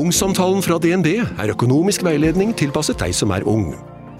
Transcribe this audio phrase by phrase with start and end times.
[0.00, 3.74] Ungsamtalen fra DNB er økonomisk veiledning tilpasset deg som er ung.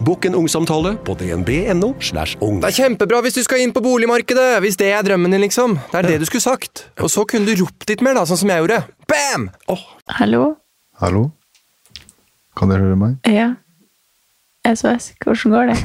[0.05, 1.95] Bokk en ungsamtale på dnb.no.
[2.05, 2.59] slash ung.
[2.61, 5.79] Det er kjempebra hvis du skal inn på boligmarkedet, hvis det er drømmen din, liksom.
[5.93, 6.85] Det er det du skulle sagt.
[7.01, 8.83] Og så kunne du ropt litt mer, da, sånn som jeg gjorde.
[9.09, 9.48] Bam!
[10.19, 10.43] Hallo?
[11.01, 11.27] Hallo?
[12.60, 13.16] Kan dere høre meg?
[13.24, 13.55] Ja.
[14.69, 15.79] SOS, hvordan går det?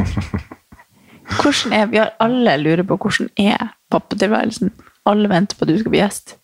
[1.40, 4.76] Hvordan er, vi har alle lurer på hvordan er pappatilværelsen.
[5.08, 6.36] Alle venter på at du skal bli gjest.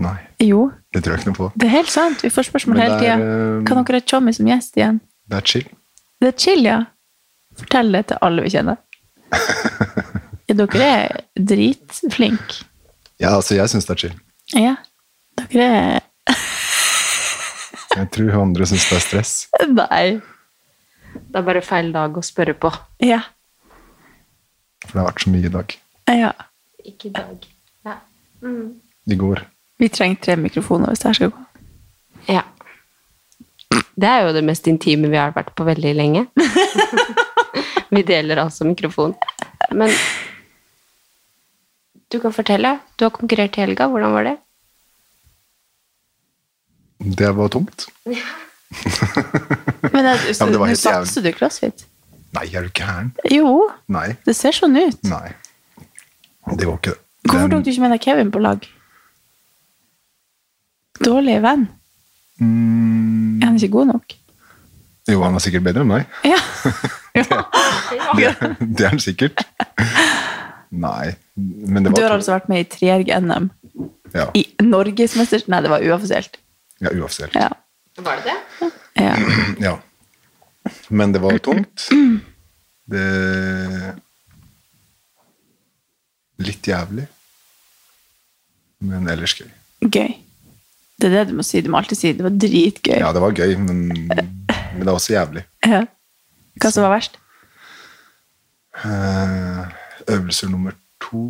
[0.00, 1.48] Nei, Jo, det tror jeg ikke noe på.
[1.60, 2.22] det er helt sant.
[2.24, 3.16] Vi får spørsmål hele tida.
[3.20, 5.00] eh, Kan dere ha Tjommi som gjest igjen?
[5.28, 5.66] Det er chill.
[6.20, 6.78] Det er chill, ja.
[7.60, 8.78] Fortell det til alle vi kjenner.
[10.48, 12.64] Ja, dere er dritflinke.
[13.20, 14.16] Ja, altså, jeg syns det er chill.
[14.56, 14.74] Ja.
[15.40, 16.00] Dere er
[17.98, 19.32] Jeg tror andre syns det er stress.
[19.80, 20.20] Nei.
[21.12, 22.70] Det er bare feil dag å spørre på.
[23.04, 23.20] Ja.
[24.86, 25.76] For det har vært så mye i dag.
[26.16, 26.32] ja.
[26.88, 27.42] Ikke i dag.
[27.84, 27.98] Ja.
[29.10, 29.42] I går.
[29.80, 31.44] Vi trenger tre mikrofoner hvis det her skal gå.
[32.36, 32.42] ja.
[34.00, 36.22] Det er jo det mest intime vi har vært på veldig lenge.
[37.94, 39.12] vi deler altså mikrofon.
[39.76, 39.92] Men
[42.10, 42.78] du kan fortelle.
[42.98, 43.86] Du har konkurrert i helga.
[43.92, 44.32] Hvordan var det?
[47.20, 47.86] Det var tungt.
[48.04, 48.16] Men
[50.08, 51.86] det, Ja, men det var nå satser du crossfit.
[52.34, 53.12] Nei, er du gæren?
[53.30, 54.16] Jo, Nei.
[54.26, 55.00] det ser sånn ut.
[55.10, 55.30] Nei.
[56.56, 57.00] Det var ikke det.
[57.28, 58.64] Hvorfor tok du ikke med deg Kevin på lag?
[61.04, 61.66] Dårlig venn.
[62.40, 64.16] Mm, Er han ikke god nok?
[65.10, 66.04] jo, han er sikkert bedre enn meg.
[66.24, 66.38] Ja.
[68.16, 68.28] Det,
[68.60, 69.40] det er han sikkert.
[70.70, 73.48] Nei, men det Du har altså vært med i Trierg-NM.
[74.14, 75.42] Ja, I Norgesmester...
[75.50, 76.38] Nei, det var uoffisielt.
[76.82, 77.34] ja uoffisielt.
[77.34, 77.48] Ja.
[77.98, 78.70] Var det det?
[79.02, 79.14] ja.
[79.66, 79.74] Ja.
[80.94, 81.88] Men det var tungt.
[82.90, 83.04] Det
[86.40, 87.04] Litt jævlig.
[88.80, 89.50] Men ellers gøy.
[89.92, 90.14] Gøy.
[91.00, 91.60] Det er det du må si.
[91.64, 92.98] Du må alltid si det var dritgøy.
[93.00, 93.80] Ja, det var gøy, men,
[94.10, 95.44] men det var også jævlig.
[95.66, 95.84] Ja.
[96.60, 97.16] Hva som var verst?
[98.80, 99.64] Uh,
[100.08, 100.72] øvelser nummer
[101.02, 101.22] to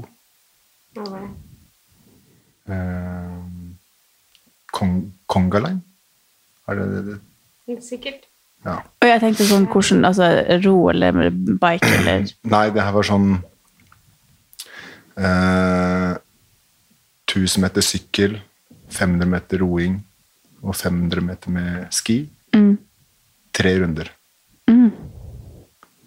[0.98, 1.28] uh,
[4.72, 5.82] Kong, Kongaline?
[6.68, 7.04] Er det det?
[7.06, 8.26] det- Sikkert.
[8.64, 8.74] Ja.
[9.00, 10.26] Og jeg tenkte sånn hvordan Altså
[10.66, 13.28] ro eller bike eller Nei, det her var sånn
[15.16, 16.18] uh,
[17.30, 18.34] 1000 meter sykkel,
[18.90, 19.98] 500 meter roing
[20.60, 22.22] og 500 meter med ski.
[22.54, 22.74] Mm.
[23.56, 24.10] Tre runder.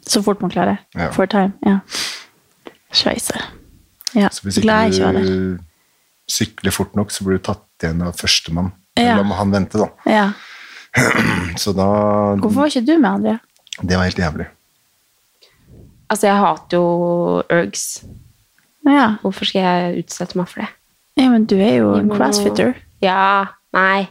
[0.07, 0.77] Så fort man klarer.
[0.93, 1.11] Ja.
[1.11, 1.53] For time.
[1.65, 1.79] Ja.
[2.93, 3.39] Sveise.
[4.13, 4.29] Ja.
[4.29, 5.59] Så hvis ikke du
[6.29, 8.71] sykler fort nok, så blir du tatt igjen av førstemann.
[8.99, 9.17] Ja.
[9.25, 9.89] Må han vente, da.
[10.09, 10.27] Ja.
[11.57, 11.87] Så da
[12.37, 13.37] Hvorfor var ikke du med, André?
[13.81, 14.45] Det var helt jævlig.
[16.11, 17.85] Altså, jeg hater jo ergs.
[18.85, 19.15] Ja.
[19.23, 20.69] Hvorfor skal jeg utsette meg for det?
[21.17, 22.75] Ja, men du er jo en crossfitter.
[23.03, 24.07] Ja, nei.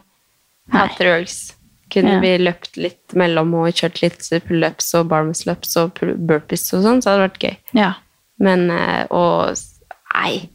[0.73, 1.55] Jeg hater ergs.
[1.93, 2.21] Kunne Ja.
[2.21, 7.11] vi løpt litt mellom og kjørt litt pullups og barmuslups og burpees og sånn, så
[7.13, 7.57] hadde det vært gøy.
[7.81, 7.95] Ja.
[8.39, 8.71] Men
[9.11, 9.57] Og
[10.15, 10.49] Nei.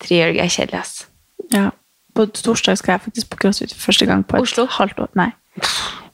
[0.00, 1.06] Trierg er kjedelig, ass.
[1.52, 1.70] ja.
[2.14, 4.66] På torsdag skal jeg faktisk på crossfit for første gang på et Oslo?
[4.66, 5.08] halvt år.
[5.14, 5.32] Nei.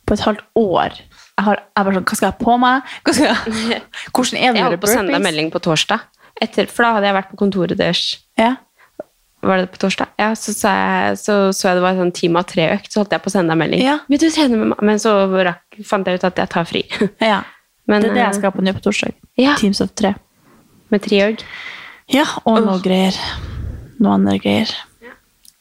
[0.06, 0.93] På et halvt år.
[1.38, 2.83] Jeg har jeg bare sånn, Hva skal jeg ha på meg?
[3.04, 3.83] Hva skal jeg?
[4.12, 6.00] Hvordan er det Jeg å gjøre holdt på å sende deg melding på torsdag.
[6.41, 8.03] Etter, for da hadde jeg vært på kontoret deres.
[8.37, 8.56] Ja.
[9.44, 10.14] Var det på torsdag?
[10.19, 13.02] Ja, så så jeg, så, så jeg det var sånn time av tre økt, så
[13.02, 13.84] holdt jeg på å sende deg melding.
[13.84, 13.98] Ja.
[14.10, 14.82] Vil du trene med meg?
[14.88, 16.82] Men så rakk, fant jeg ut at jeg tar fri.
[17.32, 17.42] ja.
[17.86, 19.14] Men, det er det jeg eh, skal på nå på torsdag.
[19.38, 19.54] Ja.
[19.60, 20.16] Teams of tre.
[20.91, 21.44] Med triorg?
[22.10, 23.14] Ja, og noe greier.
[24.02, 24.72] Noe andre greier.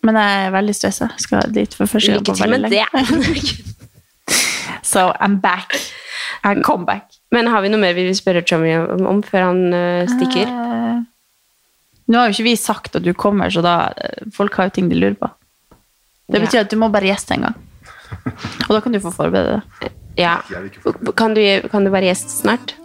[0.05, 1.09] Men jeg er veldig stressa.
[1.21, 3.63] Skal dit for første gang på veldig lenge.
[4.85, 5.73] So I'm back.
[6.43, 7.09] I come back.
[7.31, 10.45] Men har vi noe mer vi vil spørre Tommy om, før han uh, stikker?
[10.45, 10.99] Eh,
[12.07, 14.75] Nå har jo ikke vi sagt at du kommer, så da eh, folk har jo
[14.77, 15.29] ting de lurer på.
[16.29, 16.45] Det Ja.
[16.45, 17.55] betyr at du må bare gjeste en gang.
[18.69, 19.91] Og da kan du få forberede deg.
[20.17, 20.37] Ja.
[21.17, 22.75] Kan du, kan du være gjest snart?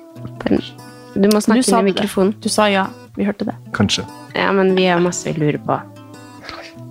[1.14, 1.94] Du må snakke inn i det.
[1.94, 2.34] mikrofonen.
[2.40, 2.86] Du sa ja.
[3.16, 3.54] Vi hørte det.
[3.76, 4.04] Kanskje.
[4.34, 5.80] Ja, men vi har masse vi lurer på.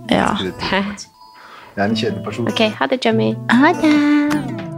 [0.10, 0.36] Ja.
[0.42, 0.86] Jeg
[1.78, 2.48] er en kjedelig person.
[2.48, 3.34] Ok, ha det, Jummy.
[3.50, 4.69] Ha det.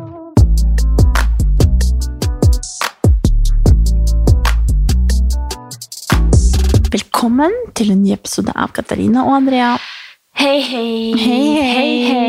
[7.22, 9.76] Velkommen til en ny episode av Katarina og Andrea.
[10.42, 11.12] Hei, hei.
[11.14, 12.22] Hei, hei.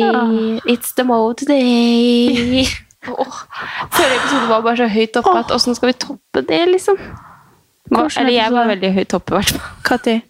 [0.00, 0.60] hei.
[0.72, 2.62] It's the mode today.
[3.12, 3.42] oh,
[3.92, 6.96] Forrige episode var bare så høyt oppe at åssen skal vi toppe det, liksom?
[7.92, 9.52] Hva- Eller jeg var veldig høyt oppe, i hvert
[9.92, 10.22] fall.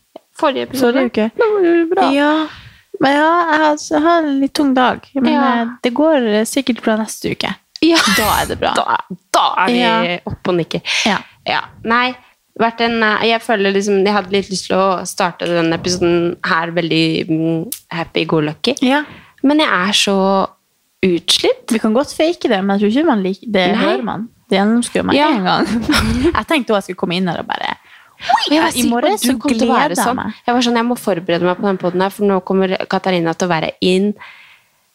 [0.43, 0.95] Forrige episode.
[0.99, 1.27] Det uke?
[1.39, 2.09] Nå var det jo bra.
[2.17, 2.33] Ja.
[2.99, 3.29] Men ja,
[3.79, 5.07] jeg har, en litt tung dag.
[5.15, 5.45] Men Ja.
[5.61, 7.55] eh, det går sikkert bra neste uke.
[7.87, 8.03] Ja.
[8.19, 8.75] Da er det bra.
[8.75, 8.99] Da,
[9.31, 10.19] da er vi Ja.
[10.27, 10.83] oppe og nikker.
[11.07, 11.21] Ja.
[11.47, 11.63] Ja.
[11.85, 12.17] Nei,
[12.61, 16.37] vært en, eh, jeg føler liksom Jeg hadde litt lyst til å starte denne episoden
[16.47, 17.61] her veldig mm,
[17.97, 18.77] happy go lucky.
[18.85, 19.05] Ja.
[19.43, 20.17] Men jeg er så
[21.05, 21.65] utslitt.
[21.73, 23.67] Vi kan godt fake det, men jeg tror ikke man liker det.
[23.73, 23.85] Nei.
[23.85, 24.29] hører man.
[24.51, 25.29] Det gjennomskuer man Ja.
[25.31, 25.67] en gang.
[26.37, 27.77] jeg tenkte også jeg skulle komme inn her og bare
[28.21, 30.19] Oi, jeg var I morgen så gleder jeg sånn.
[30.19, 30.35] meg.
[30.45, 33.33] Jeg var sånn, jeg må forberede meg på den podden her, for nå kommer Katarina
[33.33, 34.11] til å være in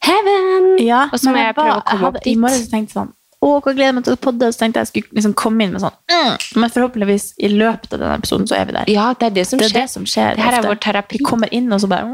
[0.05, 0.67] heaven.
[0.85, 2.35] Ja, og så må jeg, jeg prøve å komme hadde, opp dit.
[2.35, 3.14] I morgen så tenkte jeg sånn
[3.45, 4.47] Å, hva gleder meg til å podde.
[4.51, 6.45] Så tenkte jeg jeg skulle liksom komme inn med sånn mm.
[6.61, 8.89] Men forhåpentligvis i løpet av denne episoden så er vi der.
[8.89, 9.81] Ja, det er det som det er skjer.
[9.85, 10.39] det som skjer.
[10.39, 10.71] Det her er ofte.
[10.73, 11.19] vår terapi.
[11.19, 12.07] Vi kommer inn, og så bare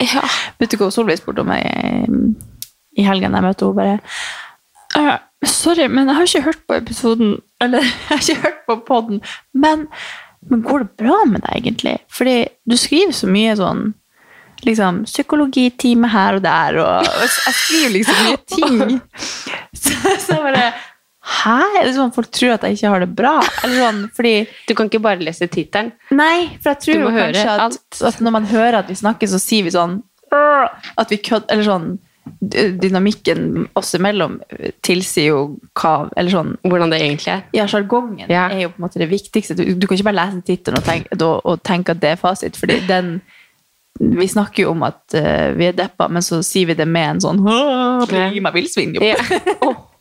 [0.00, 0.24] Ja.
[0.62, 3.76] Vet du hva Solveig spurte om meg i- i helgen jeg møtte henne?
[3.76, 4.00] bare
[4.96, 7.30] «Øh, Sorry, men jeg har ikke hørt på episoden.
[7.60, 9.22] Eller jeg har ikke hørt på podden.
[9.54, 9.86] Men,
[10.50, 11.98] men går det bra med deg, egentlig?
[12.12, 13.94] Fordi du skriver så mye sånn
[14.64, 19.00] liksom, psykologitime her og der, og, og jeg skriver liksom mye ting.
[19.74, 20.72] Så, så bare
[21.22, 21.56] Hæ?
[21.78, 23.36] Er det sånn folk tror at jeg ikke har det bra?
[23.62, 24.32] Eller sånn, fordi
[24.66, 25.92] Du kan ikke bare lese tittelen.
[26.10, 27.76] Nei, for jeg tror jo kanskje at,
[28.10, 30.00] at når man hører at vi snakker, så sier vi sånn
[30.98, 31.86] At vi kødder Eller sånn
[32.82, 34.40] Dynamikken oss imellom
[34.86, 35.38] tilsier jo
[35.78, 37.44] hva Eller sånn Hvordan det egentlig er.
[37.54, 38.48] Ja, sjargongen Ja.
[38.50, 39.56] er jo på en måte det viktigste.
[39.58, 42.20] Du, du kan ikke bare lese tittelen og, tenke- da- og tenke at det er
[42.20, 43.20] fasit, fordi den
[44.00, 47.16] Vi snakker jo om at uh, vi er deppa, men så sier vi det med
[47.16, 49.04] en sånn «Åh, Gi meg villsvin, jo.
[49.04, 49.18] Ja.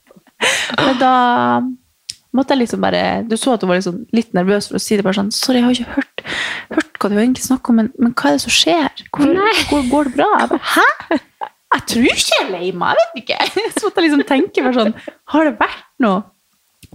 [0.81, 1.13] Men da
[2.33, 4.97] måtte jeg liksom bare Du så at du var liksom litt nervøs for å si
[4.97, 5.05] det.
[5.05, 6.23] bare sånn, Sorry, jeg har ikke hørt,
[6.71, 9.05] hørt hva du egentlig snakker om, men, men hva er det som skjer?
[9.13, 9.31] Hvor,
[9.69, 10.29] går, går det bra?
[10.39, 11.19] Jeg bare, Hæ?
[11.71, 13.39] Jeg tror ikke jeg er lei meg, jeg vet ikke.
[13.77, 14.95] Så måtte jeg liksom tenke bare sånn
[15.35, 16.23] Har det vært noe?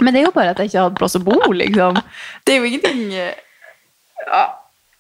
[0.03, 1.97] Men det er jo bare at jeg ikke har hatt plass å bo, liksom.
[2.45, 3.39] Det er jo ingenting eh,
[4.27, 4.43] ja,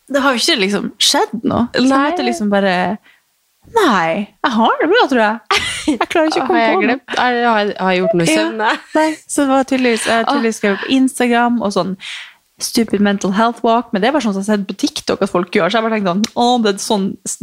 [0.08, 1.66] Det har jo ikke liksom skjedd noe.
[1.74, 2.02] Så jeg Nei.
[2.10, 2.74] måtte liksom bare
[3.74, 5.62] Nei, jeg har det bra, tror jeg.
[5.90, 6.98] Jeg klarer ikke å komme på noe.
[7.18, 8.36] Har jeg, har jeg gjort noe i Ja.
[8.38, 8.56] søvn?
[8.60, 8.76] Nei.
[9.00, 11.96] Nei, så det var tydeligvis, jeg har tydeligvis skrevet på Instagram og sånn
[12.62, 15.20] Stupid mental health walk, men det er bare sånn som jeg har sett på TikTok
[15.26, 15.68] at folk gjør.
[15.68, 17.02] Så jeg bare tenkte sånn, å, det er sånn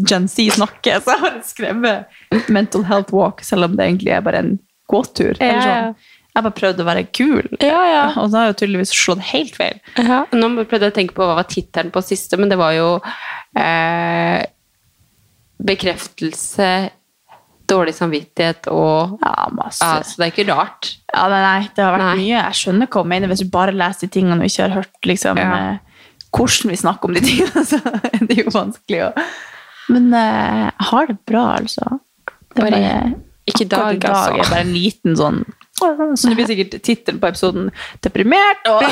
[0.09, 0.95] Gen Z snakker.
[1.05, 4.55] Så jeg har skrevet mental health walk, selv om det egentlig er bare en
[4.89, 5.35] gåtur.
[5.37, 5.93] Eller sånn.
[6.33, 8.03] Jeg bare prøvde å være kul, Ja, ja.
[8.17, 9.75] og da har jeg jo tydeligvis slått helt feil.
[10.01, 10.23] Ja.
[10.33, 12.87] Nå prøvde jeg å tenke på hva var tittelen på siste, men det var jo
[13.59, 14.41] eh,
[15.63, 16.69] bekreftelse,
[17.69, 19.85] dårlig samvittighet og Ja, masse.
[19.85, 20.89] ja, Så det er ikke rart.
[21.13, 22.15] Ja, nei, nei, det har vært Nei.
[22.25, 22.41] mye.
[22.41, 25.07] Jeg skjønner hva hun mener hvis du bare leser de tingene og ikke har hørt
[25.09, 25.77] liksom, eh,
[26.33, 29.11] hvordan vi snakker om de tingene, så er det jo vanskelig å
[29.93, 31.99] Men eh, har det bra, altså.
[32.53, 33.13] Det Bare bare,
[33.49, 34.33] ikke dag, dag altså.
[34.41, 35.43] er bare en liten sånn
[35.73, 37.71] Så det blir sikkert tittelen på episoden
[38.01, 38.67] 'Deprimert'.
[38.69, 38.83] Og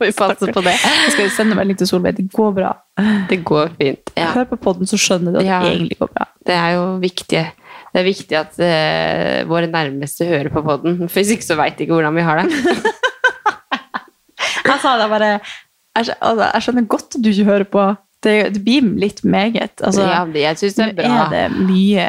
[0.00, 0.74] Vi passer på det.
[0.76, 2.16] jeg skal sende melding til Solveig.
[2.16, 2.72] Det går bra.
[3.30, 4.10] Det går fint.
[4.16, 4.32] Ja.
[4.36, 5.60] Hør på podden, så skjønner du at Ja.
[5.64, 6.24] det egentlig går bra.
[6.46, 7.44] Det er jo viktig.
[7.94, 11.08] Det er viktig at uh, våre nærmeste hører på podden.
[11.08, 12.52] For hvis ikke så veit de ikke hvordan vi har det.
[14.68, 15.28] Jeg sa det bare
[15.96, 17.84] Jeg, altså, jeg skjønner godt at du ikke hører på.
[18.20, 19.78] Det, det blir litt meget.
[19.86, 21.18] Altså, ja, jeg syns det er Nå bra.
[21.22, 22.06] er det mye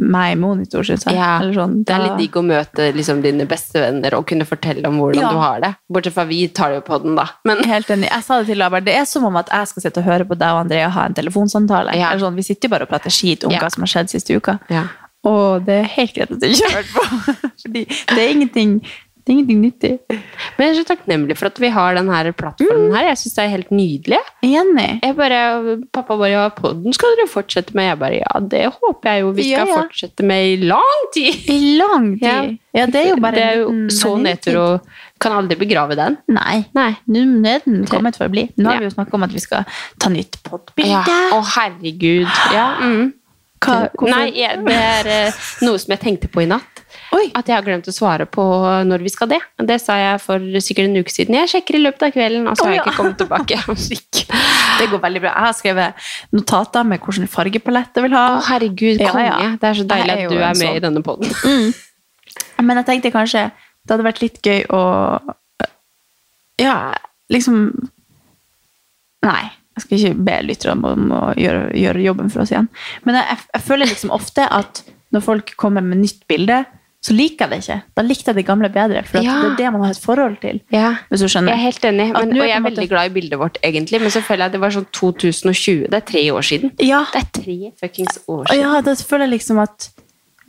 [0.00, 1.18] meg i monitor, syns jeg.
[1.18, 4.86] Ja, Eller sånn, Det er litt digg å møte liksom, dine bestevenner og kunne fortelle
[4.88, 5.32] om hvordan Ja.
[5.34, 5.72] du har det.
[5.92, 7.26] Bortsett fra vi tar det jo på den, da.
[7.44, 8.08] Men Helt enig.
[8.08, 8.80] Jeg sa det til Laber.
[8.80, 11.04] Det er som om at jeg skal sitte og høre på deg og Andrea ha
[11.10, 11.92] en telefonsamtale.
[12.24, 14.58] Sånn, vi sitter jo bare og prater skit om hva som har skjedd siste uka.
[14.70, 14.86] ja.
[15.22, 17.02] Og det er helt greit at du ikke har hørt på.
[17.66, 18.70] Fordi det er ingenting,
[19.20, 19.90] det er ingenting nyttig.
[20.56, 23.10] Men jeg er så takknemlig for at vi har denne plattformen her.
[23.10, 24.20] Jeg syns det er helt nydelig.
[24.46, 24.88] Enig.
[25.04, 25.40] Jeg bare,
[25.92, 27.90] pappa bare ja, podden skal dere fortsette med.
[27.90, 29.84] Jeg bare ja, det håper jeg jo vi skal Ja, ja.
[29.84, 31.38] fortsette med i lang tid.
[31.52, 32.56] I lang tid.
[32.72, 32.86] Ja.
[32.86, 36.16] Det er jo bare det er jo så nedtur og kan aldri begrave den.
[36.32, 36.62] Nei.
[36.76, 36.90] Nei.
[37.12, 38.48] Nå er den kommet for å bli.
[38.56, 41.22] Nå har vi jo snakket om at vi skal ta nytt podbilde.
[41.36, 42.28] Å, herregud.
[42.56, 42.68] Ja.
[42.80, 43.10] Mm.
[43.60, 43.90] Hva.
[44.08, 46.80] Nei, jeg, det er eh, noe som jeg tenkte på i natt.
[47.10, 47.24] Oi.
[47.34, 48.42] At jeg har glemt å svare på
[48.86, 49.40] når vi skal det.
[49.66, 51.36] Det sa jeg for sikkert en uke siden.
[51.40, 53.58] Jeg sjekker i løpet av kvelden, og så har jeg ikke kommet tilbake.
[54.80, 55.32] Det går veldig bra.
[55.34, 58.24] Jeg har skrevet notater med hvilken fargepalett jeg vil ha.
[58.38, 59.24] Å, herregud, konge.
[59.26, 59.50] ja.
[59.60, 60.78] Det er så deilig at du er med sånn.
[60.78, 61.34] i denne poden.
[62.70, 64.82] Men jeg tenkte kanskje det hadde vært litt gøy å
[66.60, 66.76] Ja,
[67.32, 67.72] liksom
[69.26, 72.70] Nei, jeg skal ikke be lytterne om å gjøre, gjøre jobben for oss igjen.
[73.04, 74.80] Men jeg, jeg føler liksom ofte at
[75.12, 76.62] når folk kommer med nytt bilde,
[77.00, 77.76] så liker jeg det ikke.
[77.96, 79.36] Da likte jeg det gamle bedre, for Ja.
[79.40, 80.60] det er det man har et forhold til.
[80.70, 80.96] Ja.
[81.08, 81.54] Hvis du skjønner.
[81.54, 84.00] Jeg er helt enig, men, og jeg er veldig glad i bildet vårt, egentlig.
[84.00, 85.86] Men så føler jeg at det var sånn 2020.
[85.88, 86.72] Det er tre år siden.
[86.78, 88.60] Ja, Det er tre fuckings år siden.
[88.60, 89.90] ja, da føler jeg liksom at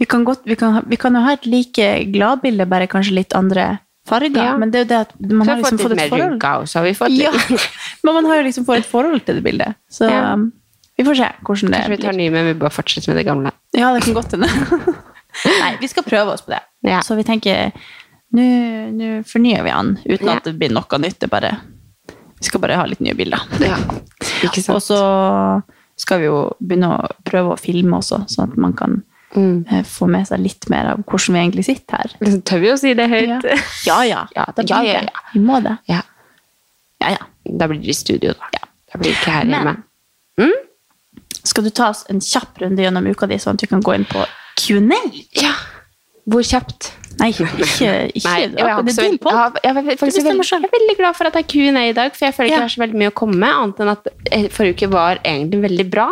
[0.01, 3.33] Vi kan, godt, vi, kan, vi kan jo ha et like gladbilde, bare kanskje litt
[3.37, 3.79] andre
[4.09, 4.33] farger.
[4.35, 4.57] Ja.
[4.57, 6.41] Men det er jo det at man har liksom fått fått et forhold.
[6.41, 6.73] så også.
[6.79, 7.69] Har vi fått Ja, litt.
[8.03, 9.75] men man har jo liksom fått et forhold til det bildet.
[9.89, 10.33] Så Ja.
[10.33, 10.51] um,
[10.97, 11.77] vi får se hvordan det blir.
[11.77, 13.51] Kanskje vi tar nye, men vi bare fortsetter med det gamle.
[13.77, 14.49] Ja, det kan godt hende.
[15.45, 16.61] Nei, vi skal prøve oss på det.
[16.87, 17.01] Ja.
[17.05, 17.71] Så vi tenker
[18.33, 20.35] nå fornyer vi han uten Ja.
[20.37, 21.19] at det blir noe nytt.
[21.19, 21.57] Det bare,
[22.07, 23.41] vi skal bare ha litt nye bilder.
[23.59, 23.77] Ja.
[24.73, 24.99] Og så
[25.99, 29.65] skal vi jo begynne å prøve å filme også, sånn at man kan Mm.
[29.71, 32.09] eh, få med seg litt mer av hvordan vi egentlig sitter her.
[32.19, 33.45] Så Tør vi å si det høyt?
[33.87, 34.25] Ja, ja.
[34.35, 34.45] Ja,
[34.83, 35.05] ja.
[35.33, 35.77] Vi må det.
[35.87, 36.01] Ja.
[36.99, 37.17] Ja, ja.
[37.47, 38.49] Da blir det i studio, da.
[38.91, 39.83] Da blir det ikke her Men-
[40.37, 40.51] hjemme.
[41.45, 43.95] Skal du ta oss en kjapp runde gjennom uka di, sånn at vi kan gå
[43.95, 44.19] inn på
[44.61, 44.99] Q&A?
[45.41, 45.53] Ja.
[46.31, 46.91] Hvor kjapt?
[47.19, 47.87] Nei, ikke, ikke
[48.25, 49.05] Nei, jeg, er det er din jeg,
[50.47, 50.63] selv.
[50.63, 52.55] jeg er veldig glad for at det er Q&A i dag, for jeg føler ikke
[52.55, 52.61] Ja.
[52.61, 55.19] jeg har så veldig mye å komme med, annet enn at eh, forrige uke var
[55.23, 56.07] egentlig veldig bra.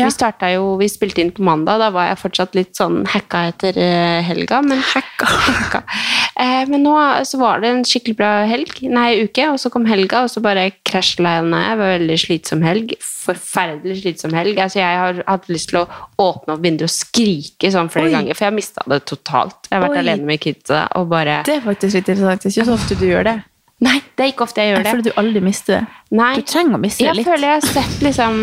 [0.00, 0.08] Ja.
[0.08, 3.44] Vi startet jo, vi spilte inn på mandag, da var jeg fortsatt litt sånn hacka
[3.50, 5.84] etter eh, helga, men hacka.
[6.40, 6.94] Eh, men nå
[7.28, 10.40] så var det en skikkelig bra helg, nei, uke, og så kom helga, og så
[10.40, 11.78] bare krasjlanda jeg.
[11.80, 12.94] Var veldig slitsom helg.
[13.04, 14.56] Forferdelig slitsom helg.
[14.56, 15.84] Altså, jeg har hatt lyst til å
[16.22, 18.14] åpne opp vinduet og skrike sånn flere Oi.
[18.14, 19.68] ganger, for jeg mista det totalt.
[19.68, 20.02] Jeg har vært Oi.
[20.06, 22.40] alene med kidsa og bare Det er faktisk litt interessant.
[22.46, 23.36] Det er ikke så ofte du gjør det.
[23.80, 24.90] Nei, det er ikke ofte jeg gjør Jeg det.
[24.92, 26.00] føler du aldri mister det.
[26.18, 26.34] Nei.
[26.36, 27.24] Du trenger å miste det litt.
[27.24, 28.40] Jeg føler jeg har sett liksom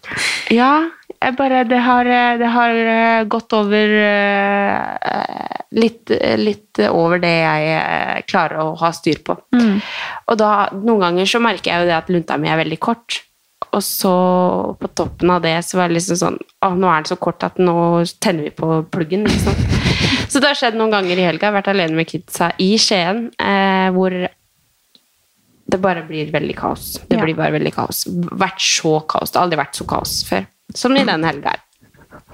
[0.60, 0.72] Ja,
[1.22, 2.08] jeg bare Det har,
[2.40, 6.10] det har eh, gått over eh, litt,
[6.42, 9.36] litt over det jeg eh, klarer å ha styr på.
[9.54, 9.76] Mm.
[10.32, 13.22] Og da, noen ganger så merker jeg jo det at lunta mi er veldig kort.
[13.72, 14.12] Og så
[14.82, 16.34] på toppen av det så var det liksom sånn
[16.66, 19.24] Å, nå er den så kort at nå tenner vi på pluggen.
[19.30, 19.54] liksom.
[20.32, 21.44] Så det har skjedd noen ganger i helga.
[21.44, 24.14] Jeg har vært alene med kidsa i Skien, eh, hvor
[25.72, 26.92] det bare blir veldig kaos.
[27.08, 27.24] Det Ja.
[27.24, 28.04] blir bare veldig kaos.
[28.38, 29.30] Vært så kaos.
[29.32, 30.46] Det har aldri vært så kaos før.
[30.74, 31.60] Som i denne helga her.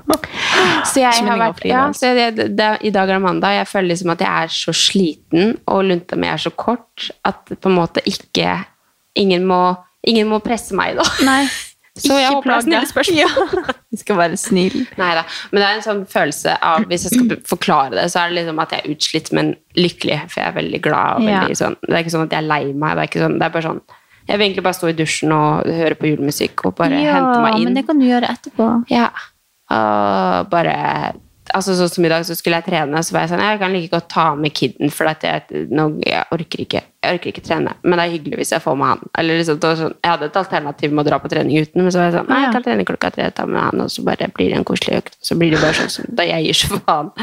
[0.89, 3.57] Så jeg har vært, ja, så jeg, det, det, I dag er det mandag.
[3.59, 7.45] Jeg føler liksom at jeg er så sliten, og lunta mi er så kort, at
[7.53, 8.65] på en måte ikke
[9.19, 9.75] Ingen må,
[10.07, 11.03] ingen må presse meg, da.
[11.27, 11.41] Nei.
[12.03, 13.19] Så jeg håper det er snille spørsmål.
[13.19, 13.75] Ja.
[13.93, 14.83] Vi skal være snille.
[15.01, 15.23] Nei da.
[15.53, 18.39] Men det er en sånn følelse av Hvis jeg skal forklare det, så er det
[18.43, 20.19] liksom at jeg er utslitt, men lykkelig.
[20.33, 21.23] For jeg er veldig glad.
[21.23, 21.41] Og Ja.
[21.63, 22.97] sånn, det er ikke sånn at jeg er lei meg.
[22.97, 23.81] Det er, sånn, det er bare sånn
[24.29, 27.55] Jeg vil egentlig bare stå i dusjen og høre på julemusikk og bare hente meg
[27.55, 27.63] inn.
[27.63, 28.67] Ja, men det kan du gjøre etterpå.
[28.93, 29.09] Ja.
[29.73, 31.15] Og bare
[31.57, 33.75] Altså Sånn som i dag, så skulle jeg trene, så var jeg sånn Jeg kan
[33.75, 37.75] like godt ta med kiden, for jeg, nå, jeg, orker ikke, jeg orker ikke trene.
[37.85, 39.05] Men det er hyggelig hvis jeg får med han.
[39.21, 42.03] Eller liksom, sånn, jeg hadde et alternativ med å dra på trening uten, men så
[42.03, 44.31] var jeg sånn Nei, jeg kan trene klokka tre, ta med han, og så bare
[44.35, 45.21] blir det en koselig økt.
[45.25, 47.15] Så blir det bare sånn som da jeg gir så faen.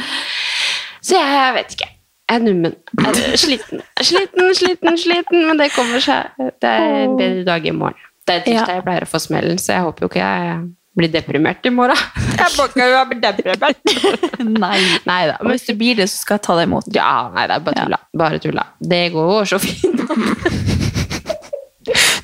[1.02, 1.92] Så jeg, jeg vet ikke.
[2.26, 2.74] Jeg er nummen.
[2.98, 3.84] Jeg er sliten.
[4.02, 6.34] Sliten, sliten, sliten, men det kommer seg.
[6.42, 8.02] Det er en bedre dag i morgen.
[8.26, 10.56] Det er tirsdag jeg pleier å få smellen, så jeg håper jo ikke jeg
[10.96, 12.00] blir deprimert i morgen.
[12.40, 13.96] Jeg må ikke bli deprimert.
[14.66, 14.78] Nei.
[15.08, 15.38] Nei da.
[15.42, 16.88] Men hvis du blir det, så skal jeg ta deg imot.
[16.96, 18.00] Ja, nei, det er bare tulla.
[18.22, 18.66] Bare tulla.
[18.94, 20.04] Det går så fint.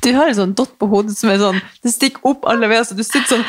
[0.01, 2.81] Du har en sånn dott på hodet som er sånn Det stikker opp alle veier,
[2.81, 3.43] så du sitter sånn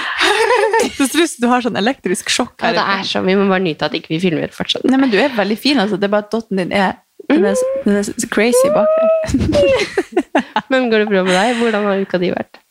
[0.99, 3.65] Det ser ut du har sånn elektrisk sjokk Ja, det er så, Vi må bare
[3.65, 4.85] nyte at ikke vi filmer fortsatt.
[4.85, 5.97] Nei, men du er veldig fin, altså.
[5.97, 6.99] Det er bare at dotten din er
[7.31, 9.09] den er, den er crazy bak der.
[10.69, 11.57] Men går det bra med deg?
[11.63, 12.62] Hvordan har uka di vært?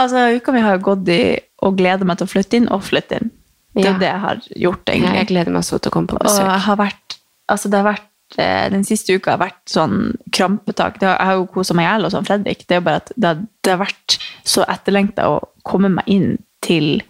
[0.00, 1.20] Altså, uka mi har jo gått i
[1.62, 3.30] å glede meg til å flytte inn og flytte inn.
[3.76, 3.98] Det er Ja.
[3.98, 5.14] det jeg har gjort, egentlig.
[5.20, 6.46] jeg gleder meg så til å komme på Og besøk.
[6.48, 7.16] jeg har vært
[7.50, 10.98] Altså, det har vært eh, Den siste uka har vært sånn krampetak.
[11.00, 12.66] Det har, jeg har jo kosa meg i hjel hos sånn, Fredrik.
[12.68, 16.38] Det er bare at det har, det har vært så etterlengta å komme meg inn
[16.62, 17.02] til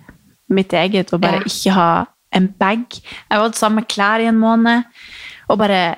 [0.49, 1.45] mitt eget og bare Ja.
[1.45, 2.87] ikke ha en bag.
[2.91, 4.85] Jeg har hatt samme klær i en måned.
[5.51, 5.97] Og bare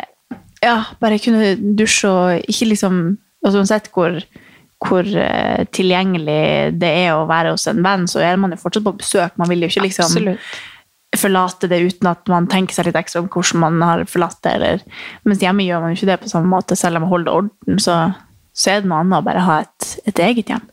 [0.62, 4.22] ja, bare kunne dusje og ikke liksom altså Uansett hvor,
[4.82, 8.86] hvor eh, tilgjengelig det er å være hos en venn, så er man jo fortsatt
[8.86, 9.36] på besøk.
[9.40, 10.50] Man vil jo ikke liksom Absolutt.
[11.20, 14.56] forlate det uten at man tenker seg litt ekstra om hvordan man har forlatt det.
[14.58, 14.84] Eller,
[15.28, 17.80] mens hjemme gjør man jo ikke det på samme måte, selv om man holder orden.
[17.82, 17.96] Så,
[18.56, 20.68] så er det noe annet å bare ha et, et eget hjem.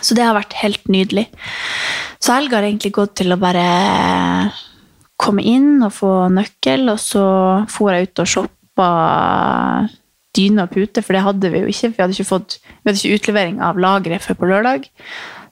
[0.00, 1.28] Så det har vært helt nydelig.
[2.22, 3.64] Så helga har egentlig gått til å bare
[5.20, 7.26] komme inn og få nøkkel, og så
[7.70, 8.88] for jeg ut og shoppa
[10.36, 11.92] dyne og pute, for det hadde vi jo ikke.
[11.94, 14.88] Vi hadde ikke, fått, vi hadde ikke utlevering av lageret før på lørdag.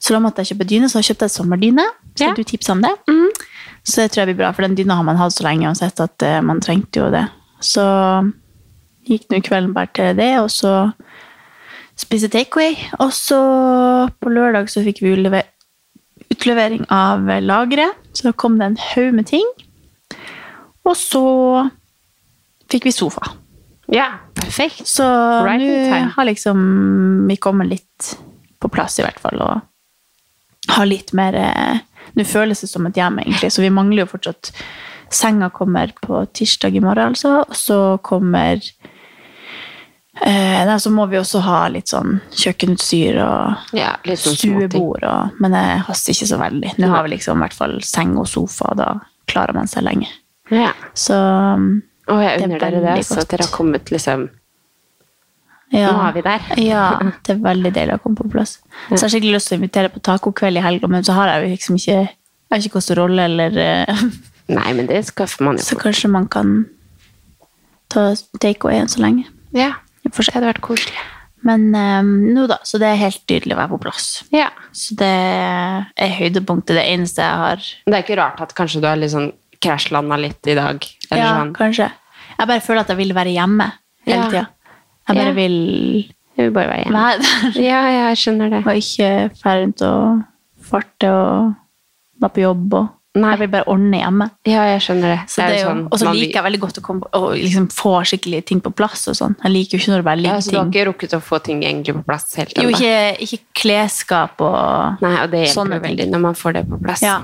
[0.03, 1.87] Så da måtte jeg kjøpe dyne, så jeg kjøpte jeg sommerdyne.
[2.17, 2.35] Så Ja.
[2.35, 2.93] du tipsa om det.
[3.85, 6.01] Så det tror jeg blir bra, for den dyna har man hatt så lenge uansett
[6.01, 7.29] at eh, man trengte jo det.
[7.61, 7.83] Så
[9.09, 10.93] gikk nå kvelden bare til det, og så
[11.99, 12.77] spise takeaway.
[13.01, 13.39] Og så
[14.21, 15.15] på lørdag så fikk vi
[16.31, 19.47] utlevering av lageret, så da kom det en haug med ting.
[20.85, 21.25] Og så
[22.71, 23.35] fikk vi sofa.
[23.93, 24.87] Ja, perfekt.
[24.89, 25.05] Så
[25.45, 28.15] Right nå har liksom vi kommet litt
[28.59, 29.43] på plass, i hvert fall.
[29.43, 31.83] Og har litt mer eh,
[32.13, 34.51] Nå føles det som et hjem, egentlig, så vi mangler jo fortsatt
[35.13, 37.39] senga kommer på tirsdag i morgen, altså.
[37.47, 38.61] Og så kommer
[40.21, 45.05] eh, Så må vi også ha litt sånn kjøkkenutstyr og Ja, sånn stuebord.
[45.05, 46.75] Og, men det haster ikke så veldig.
[46.83, 48.91] Nå har vi liksom i hvert fall seng og sofa, og da
[49.31, 50.11] klarer man seg lenge.
[50.53, 50.73] Ja.
[50.93, 51.17] Så
[52.11, 54.31] Og jeg Det er unner dere det, så at dere har kommet liksom
[55.73, 55.89] ja.
[55.89, 56.49] Nå er vi der.
[56.61, 56.87] Ja,
[57.25, 58.59] det er veldig deilig å komme på plass.
[58.91, 61.33] Så jeg har skikkelig lyst til å invitere på tacokveld i helga, men så har
[61.33, 62.01] jeg jo liksom ikke
[62.53, 64.01] jeg har ikke kostet rolle, eller eh,
[64.53, 66.67] Nei, men det skaffer man jo Så kanskje man kan
[67.89, 68.11] ta
[68.43, 69.25] takeaway så lenge.
[69.57, 71.01] Ja, det hadde vært koselig.
[71.49, 72.59] Men um, nå, da.
[72.69, 74.09] Så det er helt tydelig å være på plass.
[74.33, 74.51] Ja.
[74.77, 76.77] Så det er høydepunktet.
[76.77, 80.19] Det eneste jeg har Det er ikke rart at kanskje du har liksom sånn krasjlanda
[80.21, 80.87] litt i dag.
[81.13, 81.53] Eller Ja, sånn.
[81.55, 81.91] kanskje.
[82.39, 83.69] Jeg bare føler at jeg vil være hjemme
[84.07, 84.29] hele Ja.
[84.31, 84.47] tida.
[85.09, 85.33] Jeg bare Ja.
[85.33, 85.59] vil
[86.37, 87.03] Jeg vil bare være hjemme.
[87.03, 87.19] være
[87.53, 87.61] der.
[87.63, 88.67] Ja, ja, jeg skjønner det.
[88.67, 90.25] Og ikke dra rundt og
[90.63, 91.55] farte og
[92.21, 92.75] være på jobb.
[93.15, 93.31] Og Nei.
[93.35, 94.31] jeg vil bare ordne hjemme.
[94.49, 95.19] Ja, jeg skjønner det.
[95.29, 97.67] Så det jo, sånn, og så man- liker jeg veldig godt å komme og liksom
[97.69, 99.07] få skikkelig ting på plass.
[99.09, 99.37] og sånn.
[99.45, 101.21] Jeg liker jo ikke når det bare ja, ligger så du har ikke rukket å
[101.21, 105.53] få ting egentlig på plass helt Jo, ikke, ikke klesskap og Nei, og det hjelper
[105.61, 107.03] sånne veldig når man får det på plass.
[107.03, 107.21] Ja.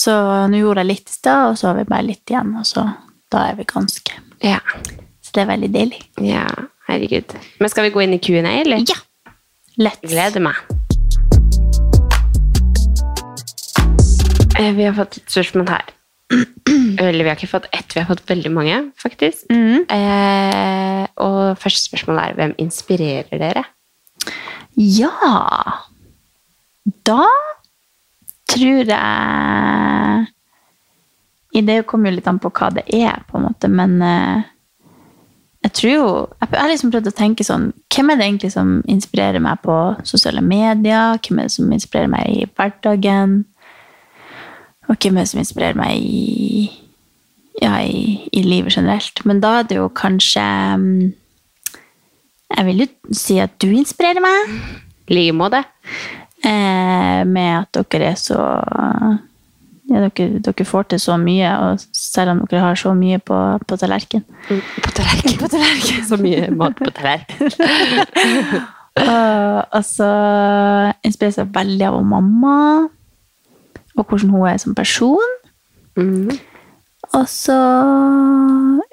[0.00, 0.12] Så
[0.48, 2.54] nå gjorde jeg litt i stad, og så har vi bare litt igjen.
[2.60, 2.86] Og så
[3.32, 4.60] da er vi ganske Ja.
[5.20, 6.00] Så det er veldig deilig.
[6.24, 6.46] ja,
[6.88, 7.34] herregud.
[7.60, 8.80] Men skal vi gå inn i Q&A, eller?
[8.88, 8.96] Ja.
[9.78, 10.00] Lett.
[10.02, 10.56] Gleder meg.
[14.58, 15.84] Eh, Vi har fått et spørsmål her.
[17.00, 19.46] Eller vi har ikke fått ett, vi har fått veldig mange, faktisk.
[19.50, 19.86] Mm.
[19.90, 23.64] Eh, og første spørsmål er hvem inspirerer dere?
[24.76, 25.10] Ja
[27.06, 27.24] Da
[28.50, 30.28] tror jeg
[31.50, 34.42] i Det kommer jo litt an på hva det er, på en måte, men eh,
[35.64, 36.04] jeg tror jo
[36.40, 39.76] Jeg har liksom prøvd å tenke sånn Hvem er det egentlig som inspirerer meg på
[40.08, 41.18] sosiale medier?
[41.20, 43.40] Hvem er det som inspirerer meg i hverdagen?
[44.88, 46.70] Og hvem er det som inspirerer meg i,
[47.60, 49.22] ja, i, i livet generelt?
[49.28, 50.42] Men da er det jo kanskje
[50.80, 51.12] mm,
[52.56, 54.56] Jeg vil jo si at du inspirerer meg.
[55.10, 55.62] I like måte.
[56.40, 58.38] Eh, med at dere er så
[59.90, 61.50] ja, dere, dere får til så mye,
[61.92, 64.24] selv om dere har så mye på, på tallerken.
[64.84, 66.04] På tallerken.
[66.08, 67.50] Så mye mat på tallerken.
[69.00, 70.06] Og, og så
[71.06, 72.54] inspireres jeg veldig av mamma,
[73.94, 75.36] og hvordan hun er som person.
[75.96, 76.32] Mm.
[77.16, 77.56] Og så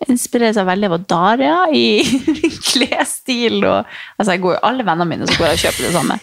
[0.08, 2.02] inspireres jeg veldig av Daria i
[2.70, 3.60] klesstil.
[3.66, 6.20] Og, altså jeg går jo alle vennene mine så går og kjøper det samme.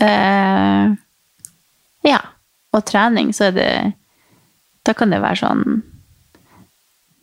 [0.00, 0.90] Eh,
[2.08, 2.18] ja.
[2.76, 3.70] Og trening, så er det
[4.86, 5.62] Da kan det være sånn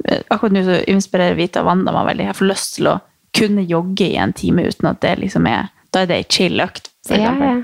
[0.10, 2.26] eh, Akkurat nå så inspirerer Vita Wanda meg veldig.
[2.32, 2.98] Jeg får lyst til å
[3.36, 6.60] kunne jogge i en time uten at det liksom er Da er det ei chill
[6.64, 7.64] økt, for Ja, eksempel.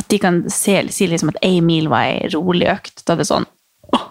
[0.00, 3.02] At de kan se, si liksom at ei mil var ei rolig økt.
[3.04, 3.44] Da er det sånn
[3.92, 4.04] åh.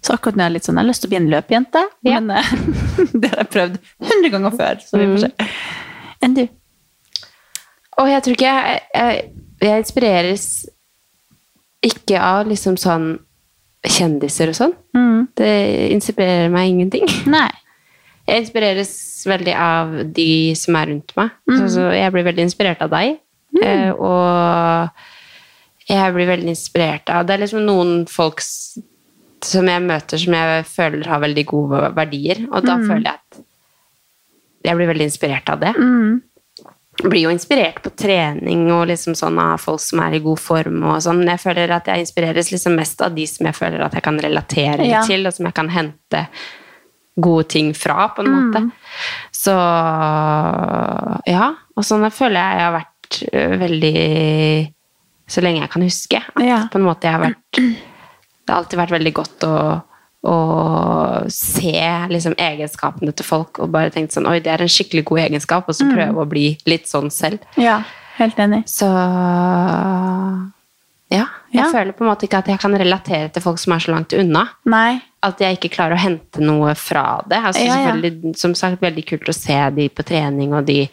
[0.00, 1.82] Så akkurat nå er jeg litt sånn, jeg har lyst til å bli en løpejente,
[2.06, 2.20] Ja.
[2.20, 2.52] men eh,
[3.20, 4.80] det har jeg prøvd hundre ganger før.
[4.86, 5.48] Så vi får se.
[6.22, 6.44] Enn du?
[8.00, 9.20] Og jeg tror ikke jeg, jeg,
[9.64, 10.46] jeg inspireres
[11.86, 13.12] ikke av liksom sånn
[13.86, 14.74] kjendiser og sånn.
[15.38, 15.52] Det
[15.94, 17.06] inspirerer meg ingenting.
[17.36, 17.50] Nei.
[18.26, 18.92] Jeg inspireres
[19.30, 21.30] veldig av de som er rundt meg.
[21.60, 23.20] Så, så jeg blir veldig inspirert av deg.
[23.62, 24.90] Eh, og
[25.88, 30.64] jeg blir veldig inspirert av Det er liksom noen folk som jeg møter som jeg
[30.68, 33.38] føler har veldig gode verdier, og da føler jeg at
[34.66, 35.72] jeg blir veldig inspirert av det.
[35.76, 36.25] Jeg
[37.04, 40.82] blir jo inspirert på trening og liksom sånn av folk som er i god form.
[40.84, 43.92] og sånn, jeg føler at jeg inspireres liksom mest av de som jeg føler at
[43.92, 45.02] jeg kan relatere Ja.
[45.04, 46.26] til, og som jeg kan hente
[47.20, 48.70] gode ting fra, på en måte.
[49.32, 49.52] Så
[51.26, 51.50] ja.
[51.76, 53.20] Og sånn føler jeg jeg har vært
[53.60, 54.72] veldig
[55.28, 56.16] Så lenge jeg kan huske.
[56.36, 56.68] At Ja.
[56.70, 59.82] på en måte jeg har vært Det har alltid vært veldig godt å
[60.26, 61.72] å se
[62.12, 65.68] liksom, egenskapene til folk og bare tenkt sånn Oi, det er en skikkelig god egenskap,
[65.70, 67.46] og så prøve å bli litt sånn selv.
[67.56, 67.80] Ja,
[68.18, 68.64] helt enig.
[68.70, 68.90] Så
[71.08, 71.26] ja.
[71.52, 71.70] Jeg Ja.
[71.72, 74.12] føler på en måte ikke at jeg kan relatere til folk som er så langt
[74.12, 74.48] unna.
[74.66, 75.00] Nei.
[75.22, 77.38] At jeg ikke klarer å hente noe fra det.
[77.38, 78.32] Altså, Ja, ja.
[78.34, 80.88] Som sagt, veldig kult å se de på trening og de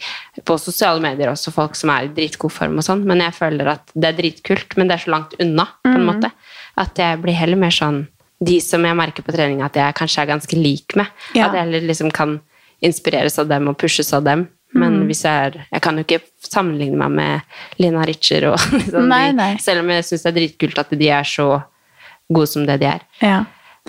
[0.45, 3.67] på sosiale medier også, folk som er i dritgod form og sånn, men jeg føler
[3.67, 6.31] at det er dritkult, men det er så langt unna, på en måte.
[6.77, 8.07] At jeg blir heller mer sånn
[8.43, 11.07] De som jeg merker på trening at jeg kanskje er ganske lik med.
[11.37, 11.47] Ja.
[11.47, 12.39] At jeg heller liksom kan
[12.83, 14.47] inspireres av dem og pushes av dem.
[14.73, 17.41] Men hvis jeg er Jeg kan jo ikke sammenligne meg med
[17.77, 19.51] Lina Ritcher og liksom Nei, de.
[19.61, 21.45] Selv om jeg syns det er dritkult at de er så
[22.33, 23.03] gode som det de er.
[23.21, 23.43] Ja.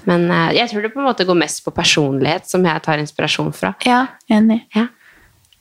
[0.05, 3.01] Men eh, jeg tror det på en måte går mest på personlighet, som jeg tar
[3.01, 3.73] inspirasjon fra.
[3.87, 4.61] ja, enig.
[4.77, 4.89] Ja.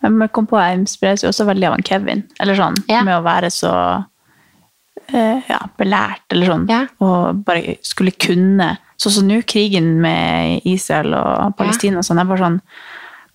[0.04, 2.26] Jeg kom på, jeg inspireres jo også veldig av Kevin.
[2.44, 3.04] Eller sånn, Ja.
[3.08, 3.72] med å være så
[5.14, 6.66] ja, belært, eller sånn.
[6.72, 6.82] Ja.
[7.04, 12.22] Og bare skulle kunne Sånn som nå, krigen med Israel og Palestina og sånn.
[12.22, 12.60] Jeg bare sånn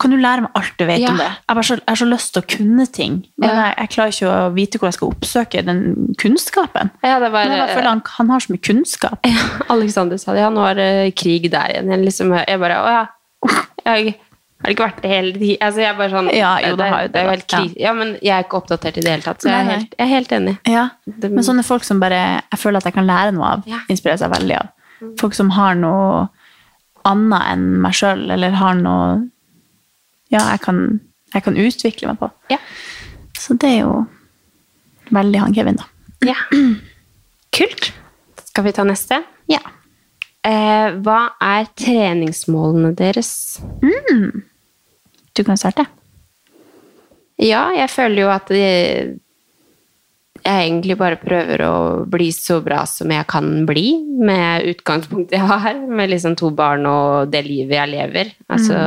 [0.01, 1.27] Kan du lære meg alt du vet om det?
[1.27, 3.17] Jeg bare så, jeg har så lyst til å kunne ting.
[3.43, 5.83] Men jeg, jeg klarer ikke å vite hvor jeg skal oppsøke den
[6.23, 6.93] kunnskapen.
[7.03, 9.29] Ja, det var, Men jeg bare føler han, han har så mye kunnskap.
[9.75, 10.45] Alexander sa det.
[10.45, 11.91] Ja, nå er det krig der igjen.
[11.93, 13.05] Jeg, liksom, jeg bare Å ja.
[13.89, 14.15] Jeg
[14.65, 15.57] har ikke vært det hele tiden.
[15.63, 17.61] Altså, jeg er bare sånn Ja, jo, det har jo det det vært, ja.
[17.87, 20.05] Ja, men jeg er ikke oppdatert i det hele tatt, så jeg er helt, jeg
[20.07, 20.55] er helt enig.
[20.67, 20.87] Ja,
[21.23, 22.19] men sånne folk som bare
[22.51, 23.79] jeg føler at jeg kan lære noe av, Ja.
[23.89, 24.73] inspirerer seg veldig av.
[25.21, 26.27] Folk som har noe
[27.07, 29.29] annet enn meg sjøl, eller har noe
[30.29, 31.01] ja, jeg kan,
[31.33, 32.31] jeg kan utvikle meg på.
[32.51, 32.59] Ja.
[33.39, 34.07] Så det er jo
[35.15, 35.87] veldig han Kevin, da.
[36.27, 36.35] Ja.
[37.57, 37.93] Kult.
[38.45, 39.23] Skal vi ta neste?
[39.49, 39.63] Ja.
[40.45, 43.31] Eh, hva er treningsmålene deres?
[45.39, 45.87] Du kan starte.
[47.39, 49.19] Ja, jeg føler jo at jeg,
[50.43, 51.75] jeg egentlig bare prøver å
[52.11, 56.89] bli så bra som jeg kan bli, med utgangspunktet jeg har, med liksom to barn
[56.91, 58.35] og det livet jeg lever.
[58.51, 58.81] Altså,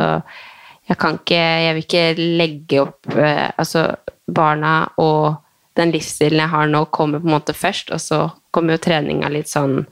[0.89, 2.05] jeg kan ikke Jeg vil ikke
[2.41, 3.85] legge opp eh, Altså,
[4.27, 5.37] barna og
[5.79, 9.31] den livsstilen jeg har nå, kommer på en måte først, og så kommer jo treninga
[9.31, 9.85] litt sånn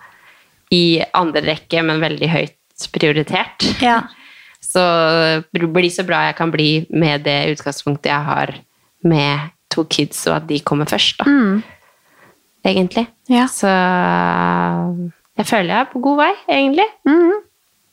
[0.76, 3.64] i andre rekke, men veldig høyt prioritert.
[3.80, 4.02] Ja.
[4.70, 4.82] Så
[5.50, 8.54] bli så bra jeg kan bli med det utgangspunktet jeg har
[9.10, 11.26] med to kids, og at de kommer først, da.
[12.70, 13.06] Egentlig.
[13.32, 13.48] Ja.
[13.50, 13.70] Så
[15.40, 16.86] jeg føler jeg er på god vei, egentlig.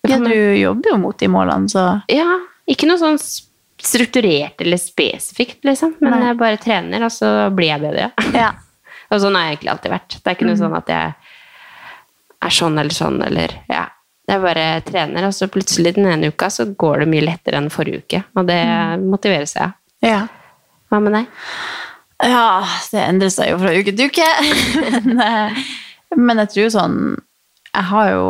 [0.07, 3.19] ja, du jobber jo mot de målene, så Ja, ikke noe sånn
[3.87, 5.97] strukturert eller spesifikt, liksom.
[6.01, 6.23] Men Nei.
[6.29, 8.13] jeg bare trener, og så blir jeg bedre.
[8.37, 8.53] ja.
[9.07, 10.15] Og sånn har jeg egentlig alltid vært.
[10.19, 11.11] Det er ikke noe sånn at jeg
[12.43, 13.85] er sånn eller sånn, eller ja.
[14.27, 17.71] Jeg bare trener, og så plutselig den ene uka så går det mye lettere enn
[17.71, 18.23] forrige uke.
[18.35, 18.63] Og det
[19.05, 19.77] motiverer seg.
[20.05, 20.27] ja.
[20.87, 21.25] Hva med deg?
[22.23, 22.63] Ja,
[22.93, 24.27] det endrer seg jo fra uke til uke.
[24.85, 25.65] men, eh,
[26.17, 27.01] men jeg tror sånn
[27.73, 28.29] Jeg har jo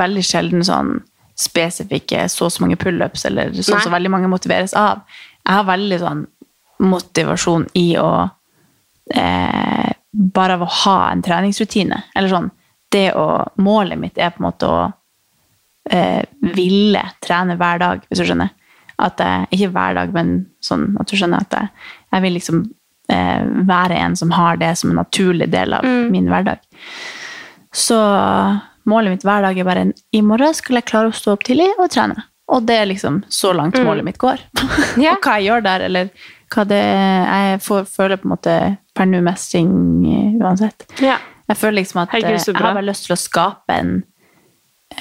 [0.00, 0.94] veldig sjelden sånn
[1.36, 5.04] spesifikke så og så mange pullups, eller sånn som veldig mange motiveres av.
[5.44, 6.24] Jeg har veldig sånn
[6.82, 8.08] motivasjon i å
[9.12, 12.00] eh, bare av å ha en treningsrutine.
[12.16, 12.48] Eller sånn
[12.96, 13.26] det å
[13.62, 14.80] Målet mitt er på en måte å
[15.90, 16.24] eh,
[16.56, 18.54] ville trene hver dag, hvis du skjønner.
[18.96, 20.32] At jeg, ikke hver dag, men
[20.64, 21.72] sånn at du skjønner at jeg,
[22.14, 22.62] jeg vil liksom
[23.12, 26.62] eh, være en som har det som en naturlig del av min hverdag.
[27.76, 27.98] Så
[28.88, 31.68] målet mitt hver dag er bare i morgen skal jeg klare å stå opp tidlig
[31.76, 32.24] og trene.
[32.54, 34.40] Og det er liksom så langt målet mitt går.
[34.96, 35.16] Yeah.
[35.16, 36.10] og hva jeg gjør der, eller
[36.54, 38.54] hva det Jeg får, føler på en måte
[38.96, 39.70] per nå mestring
[40.08, 40.86] eh, uansett.
[41.04, 41.18] Ja.
[41.48, 43.90] Jeg føler liksom at Herregud, eh, jeg har bare lyst til å skape en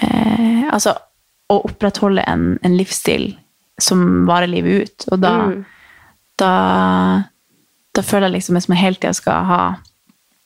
[0.02, 0.96] eh, Altså
[1.50, 3.36] å opprettholde en, en livsstil
[3.80, 5.06] som varer livet ut.
[5.12, 5.66] Og da, Mm.
[6.42, 6.52] da,
[7.94, 9.60] da føler jeg liksom at jeg hele tida skal ha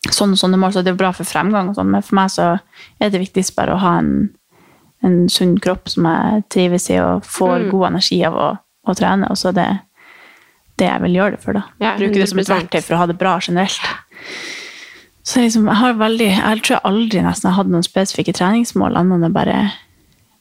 [0.09, 2.29] sånne og sånne mål, så det er bra for fremgang, og sånn, men for meg
[2.33, 2.49] så
[2.99, 4.29] er det viktigst bare å ha en,
[5.03, 7.69] en sunn kropp som jeg trives i, og får Mm.
[7.71, 8.49] god energi av å,
[8.87, 9.29] å trene.
[9.31, 9.69] Og så er det
[10.79, 11.63] det jeg vil gjøre det for, da.
[11.79, 12.55] Ja, Bruke det som et 100%.
[12.59, 13.79] verktøy for å ha det bra generelt.
[15.29, 18.97] Så liksom, jeg har veldig Jeg tror jeg aldri nesten har hatt noen spesifikke treningsmål,
[18.97, 19.59] annet enn å bare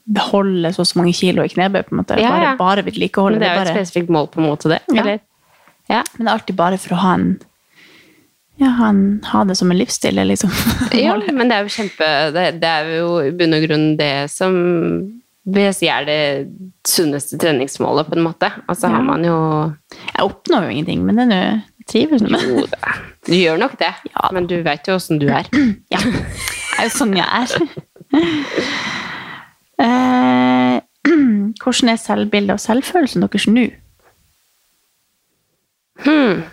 [0.08, 2.16] beholde så og så mange kilo i knebøy, på en måte.
[2.16, 2.54] Ja, Bare, ja.
[2.56, 4.80] bare vedlikeholde Men det er jo et bare, spesifikt mål på en måte, det.
[4.88, 5.02] Ja.
[5.02, 5.20] Eller?
[5.88, 6.00] Ja.
[6.14, 7.28] Men det er alltid bare for å ha en
[8.58, 8.88] ja, ha,
[9.30, 10.50] har det som en livsstil, liksom.
[11.04, 14.12] Jo, men det er jo kjempe Det, det er jo i bunn og grunn det
[14.32, 14.56] som
[15.48, 16.22] vil jeg si er det
[16.88, 18.50] sunneste treningsmålet, på en måte.
[18.68, 19.36] Altså har man jo
[20.10, 21.42] Jeg oppnår jo ingenting, men det er nå
[21.88, 22.96] trives med Jo da.
[23.28, 24.30] Du gjør nok det, Ja.
[24.32, 25.48] men du veit jo åssen du er.
[25.92, 26.00] Ja.
[26.00, 27.48] Det er jo sånn jeg er.
[29.84, 30.76] eh,
[31.62, 33.66] hvordan er selvbildet og selvfølelsen deres nå?
[36.06, 36.44] Hmm.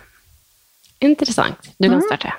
[1.06, 1.70] Interessant.
[1.78, 2.32] Du kan starte.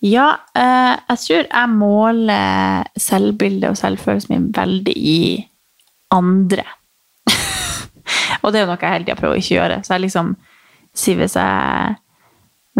[0.00, 5.18] Ja, eh, jeg tror jeg måler selvbildet og selvfølelsen min veldig i
[6.14, 6.64] andre.
[8.42, 9.80] og det er jo noe jeg hele tida prøver å ikke gjøre.
[9.84, 10.30] Så jeg liksom
[10.96, 11.98] sier hvis jeg,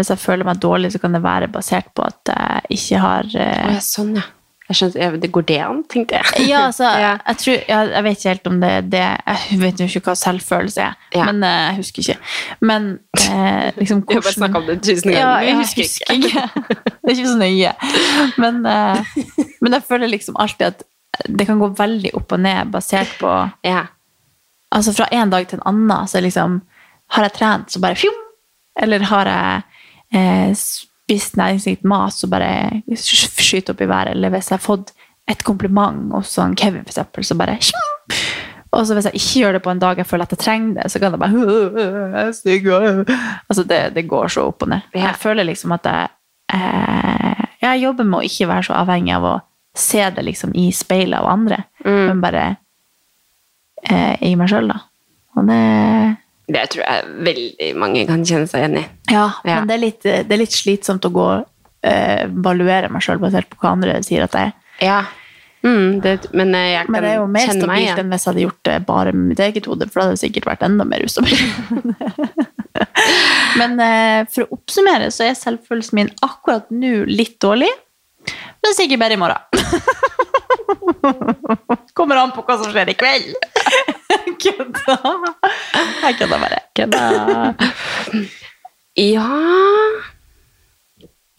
[0.01, 3.29] hvis jeg føler meg dårlig, så kan det være basert på at jeg ikke har
[3.37, 4.27] eh, ja, sånn, ja.
[4.71, 6.45] Jeg skjønner, jeg, det går det an, tenkte jeg.
[6.47, 7.09] Ja, altså, Ja.
[7.27, 10.03] Jeg, tror, jeg, jeg vet ikke helt om det er det Jeg vet jo ikke
[10.07, 11.25] hva selvfølelse er, Ja.
[11.27, 12.17] men eh, jeg husker ikke.
[12.71, 12.87] Men
[13.19, 15.19] eh, liksom Vi har bare snakka om det tusen ganger.
[15.19, 16.45] Ja, jeg jeg husker ikke.
[17.03, 17.73] det er ikke så nøye.
[18.45, 19.11] Men, eh,
[19.59, 20.87] men jeg føler liksom alltid at
[21.27, 23.35] det kan gå veldig opp og ned basert på
[23.67, 23.89] Ja.
[24.71, 26.61] Altså fra en dag til en annen, så liksom
[27.17, 28.15] Har jeg trent, så bare fjom!
[28.81, 29.65] Eller har jeg
[30.14, 34.14] eh, spist næringsrikt mat, og bare skyter opp i været.
[34.14, 34.92] Eller hvis jeg har fått
[35.31, 37.59] et kompliment hos sånn Kevin, for eksempel, så bare!
[38.70, 40.75] Og så hvis jeg ikke gjør det på en dag jeg føler at jeg trenger
[40.77, 42.68] det, så kan det bare stygg.
[42.70, 44.87] Altså det, det går så opp og ned.
[44.94, 46.12] Jeg føler liksom at jeg,
[46.55, 49.35] eh, Jeg jobber med å ikke være så avhengig av å
[49.77, 52.44] se det liksom i speilet av andre, men bare
[53.85, 54.79] eh, i meg sjøl, da.
[55.37, 55.61] Og det
[56.51, 58.85] Det tror jeg veldig mange kan kjenne seg igjen i.
[59.13, 59.61] Ja, Ja.
[59.61, 63.47] men det er, litt, det er litt slitsomt å gå eh, evaluere meg sjøl basert
[63.53, 64.55] på hva andre sier at jeg er.
[64.83, 65.01] Ja.
[65.61, 68.13] Mm, det, men eh, jeg kan Men det er jo mer kjenne meg stabilt enn
[68.15, 70.47] hvis jeg hadde gjort det bare med mitt eget hode, for da hadde det sikkert
[70.49, 71.45] vært enda mer ustabilt.
[73.61, 77.69] Men eh, for å oppsummere så er selvfølelsen min akkurat nå litt dårlig,
[78.61, 79.41] men sikkert bedre i morgen.
[81.97, 83.31] Kommer an på hva som skjer i kveld.
[84.43, 84.97] Kødda.
[86.03, 86.61] Jeg kødda bare.
[86.77, 87.03] Kødda.
[88.99, 89.27] Ja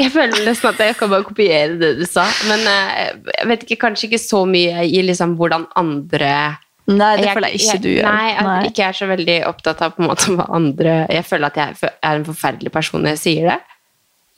[0.02, 2.26] Jeg føler nesten at jeg kan bare kopiere det du sa.
[2.50, 6.34] Men eh, jeg vet ikke, kanskje ikke så mye i liksom hvordan andre
[6.90, 8.08] Nei, det føler jeg ikke du gjør.
[8.10, 8.56] Nei, Nei.
[8.68, 11.60] ikke jeg er så veldig opptatt av på en måte hva andre Jeg føler at
[11.62, 13.71] jeg er en forferdelig person når jeg sier det.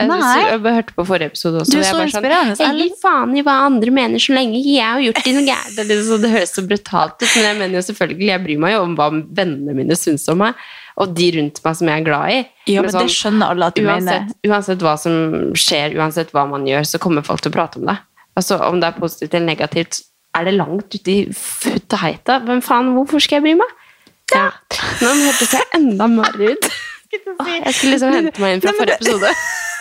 [0.03, 0.43] Jeg, Nei.
[0.49, 1.73] jeg hørte på forrige episode også.
[1.73, 4.83] Du er så inspirerende, Sånn, jeg gir faen i hva andre mener, så lenge jeg
[4.83, 5.75] har gjort det noe gærent.
[5.79, 8.75] Det, liksom, det høres så brutalt ut, men jeg mener jo selvfølgelig Jeg bryr meg
[8.75, 9.09] jo om hva
[9.41, 10.63] vennene mine syns om meg,
[11.01, 12.39] og de rundt meg som jeg er glad i.
[12.69, 14.23] Ja, Men sånn, det skjønner alle at du mener.
[14.27, 15.15] uansett, uansett hva som
[15.57, 17.97] skjer, uansett hva man gjør, så kommer folk til å prate om det.
[18.37, 20.03] Altså, Om det er positivt eller negativt,
[20.37, 22.39] er det langt ute i futt og heita.
[22.45, 23.73] Hvem faen, hvorfor skal jeg bry meg?
[24.33, 24.47] Ja.
[25.01, 26.69] Nå hørtes jeg enda mer ut.
[27.13, 29.29] Jeg skulle liksom hente meg inn fra forrige episode.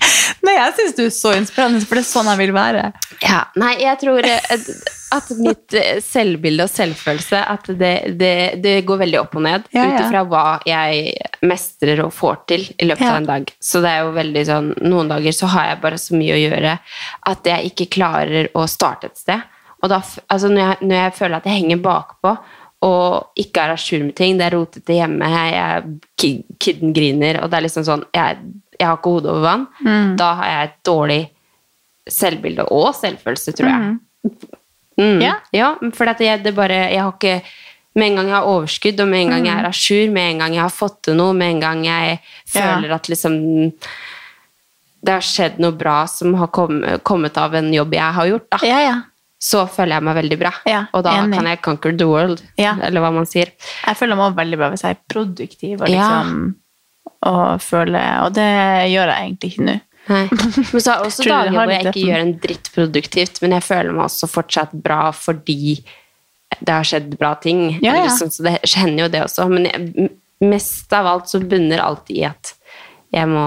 [0.46, 2.84] Nei, jeg syns du er så inspirerende, for det er sånn jeg vil være.
[3.20, 4.64] Ja, nei, jeg tror eh,
[5.12, 8.30] at mitt eh, selvbilde og selvfølelse At det, det,
[8.64, 11.10] det går veldig opp og ned Ja, ut ifra hva jeg
[11.44, 13.10] mestrer og får til i løpet Ja.
[13.12, 13.52] av en dag.
[13.60, 16.40] Så det er jo veldig sånn Noen dager så har jeg bare så mye å
[16.46, 16.72] gjøre
[17.34, 19.44] at jeg ikke klarer å starte et sted.
[19.82, 22.34] Og da, altså når, jeg, når jeg føler at jeg henger bakpå
[22.88, 25.82] og ikke er à jour med ting, det er rotete hjemme, jeg,
[26.16, 28.38] ki- kidden griner, og det er liksom sånn Jeg,
[28.80, 30.16] jeg har ikke hodet over vann.
[30.18, 31.20] Da har jeg et dårlig
[32.10, 33.96] selvbilde og selvfølelse, tror jeg.
[35.00, 35.20] Mm.
[35.52, 35.68] Ja.
[35.96, 37.42] for at jeg, det bare, jeg har ikke
[37.94, 40.28] Med en gang jeg har overskudd, og med en gang jeg er a jour, med
[40.30, 43.34] en gang jeg har fått til noe, med en gang jeg føler at liksom
[45.02, 48.58] det har skjedd noe bra som har kommet, av en jobb jeg har gjort, da,
[48.68, 48.94] Ja, ja.
[49.42, 50.52] så føler jeg meg veldig bra.
[50.70, 51.34] Ja, og da enig.
[51.38, 52.76] kan jeg conquer the world, Ja.
[52.82, 53.50] eller hva man sier.
[53.86, 55.96] Jeg føler meg også veldig bra hvis jeg er produktiv og Ja.
[56.22, 56.54] liksom
[57.28, 58.48] og føler Og det
[58.90, 59.76] gjør jeg egentlig ikke nå.
[60.10, 60.22] Nei.
[60.72, 63.94] Men så har også dager hvor jeg ikke gjør en dritt produktivt, men jeg føler
[63.94, 65.76] meg også fortsatt bra fordi
[66.58, 67.76] det har skjedd bra ting.
[67.84, 68.08] Ja, ja.
[68.08, 69.46] Liksom, så det hender jo det også.
[69.52, 70.08] Men jeg,
[70.42, 72.54] mest av alt så bunner alt i at
[73.14, 73.44] jeg må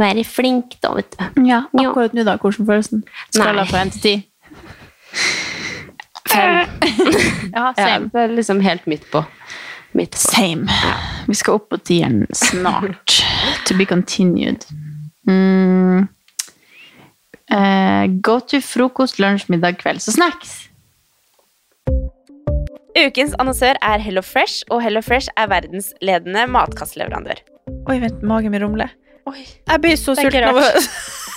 [0.00, 1.44] være flink, da, vet du.
[1.48, 2.36] Ja, akkurat nå, da.
[2.40, 3.04] Hvordan føles den?
[3.30, 4.16] Skala fra én til ti?
[6.26, 6.66] Fem.
[7.56, 9.22] Ja, Ja, det er liksom helt midt på.
[9.96, 10.18] Midt på.
[10.18, 10.68] Same.
[11.26, 13.22] Vi skal opp på tieren snart.
[13.66, 14.66] to be continued.
[15.28, 16.06] Mm.
[17.50, 20.02] Eh, go to frokost, lunsj, middag, kveld.
[20.04, 20.66] Så snacks!
[22.96, 27.42] Ukens annonsør er Hello Fresh, og Hello Fresh er verdensledende matkastleverandør.
[27.90, 28.92] Oi, vent, magen min rumler.
[29.28, 29.42] Oi.
[29.42, 30.64] Jeg blir så sulten av å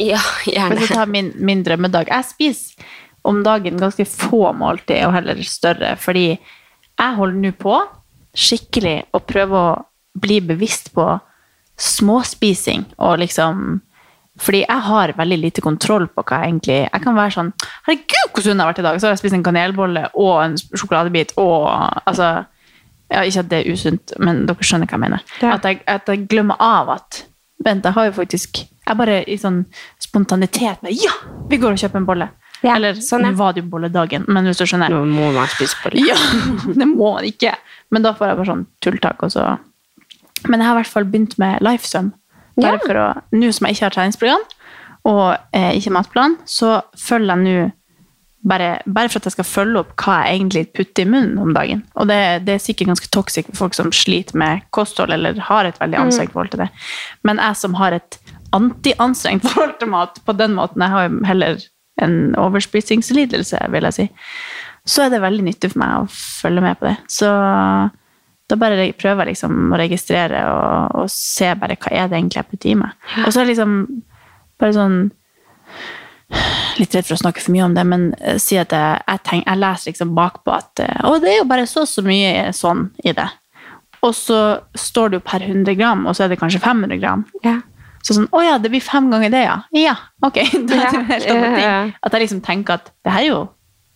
[0.00, 0.74] Ja, gjerne.
[0.74, 2.08] Men jeg tar min, min drømmedag.
[2.08, 2.90] Jeg spiser
[3.28, 7.76] om dagen ganske få måltid, og heller større, fordi jeg holder nå på
[8.36, 9.78] skikkelig å prøve å
[10.20, 11.06] bli bevisst på
[11.80, 13.80] småspising og liksom
[14.40, 17.50] fordi jeg har veldig lite kontroll på hva jeg egentlig Jeg kan være sånn
[17.86, 19.00] Herregud, hvor sunn jeg har vært i dag!
[19.00, 22.28] Så har jeg spist en kanelbolle og en sjokoladebit og altså
[23.10, 25.26] ja, Ikke at det er usunt, men dere skjønner hva jeg mener.
[25.44, 27.24] At, jeg, at jeg glemmer av at
[27.60, 29.60] Vent, jeg har jo faktisk Jeg bare i sånn
[30.02, 31.12] spontanitet med Ja!
[31.50, 32.26] Vi går og kjøper en bolle.
[32.60, 35.78] Eller sånn, nå var det jo bolledagen, men hvis du skjønner Nå må man spise
[35.84, 36.02] bolle.
[36.10, 36.16] Ja,
[36.80, 37.54] det må man ikke.
[37.94, 39.46] Men da får jeg bare sånn tulltak, og så
[40.48, 42.12] Men jeg har i hvert fall begynt med Lifesum.
[42.60, 42.84] Bare Ja.
[42.84, 44.42] for å Nå som jeg ikke har treningsprogram
[45.08, 47.70] og eh, ikke matplan, så følger jeg nå
[48.44, 51.54] bare, bare for at jeg skal følge opp hva jeg egentlig putter i munnen om
[51.56, 51.82] dagen.
[51.96, 55.64] Og det, det er sikkert ganske toxic for folk som sliter med kosthold eller har
[55.68, 56.68] et veldig anstrengt forhold til det.
[57.24, 58.18] Men jeg som har et
[58.56, 61.62] anti-anstrengt forhold til mat på den måten, jeg har heller
[62.00, 64.06] en overspisingslidelse, vil jeg si,
[64.88, 66.96] så er det veldig nyttig for meg å følge med på det.
[67.12, 67.28] Så
[68.50, 72.40] da bare prøver jeg liksom å registrere og, og se bare hva er det egentlig
[72.40, 73.10] jeg putter i meg.
[73.24, 73.80] Og så er det liksom
[74.60, 75.00] bare sånn
[76.78, 79.20] Litt redd for å snakke for mye om det, men eh, si at jeg, jeg,
[79.26, 82.52] tenk, jeg leser liksom bakpå at eh, Å, det er jo bare så så mye
[82.54, 83.26] sånn i det.
[84.06, 84.38] Og så
[84.78, 87.24] står det jo per 100 gram, og så er det kanskje 500 gram.
[88.02, 89.56] Så sånn, å ja, det blir fem ganger det, ja.
[89.76, 90.38] Ja, ok.
[90.68, 91.94] Da er det jo helt annen ting.
[92.06, 93.40] At jeg liksom tenker at det her er jo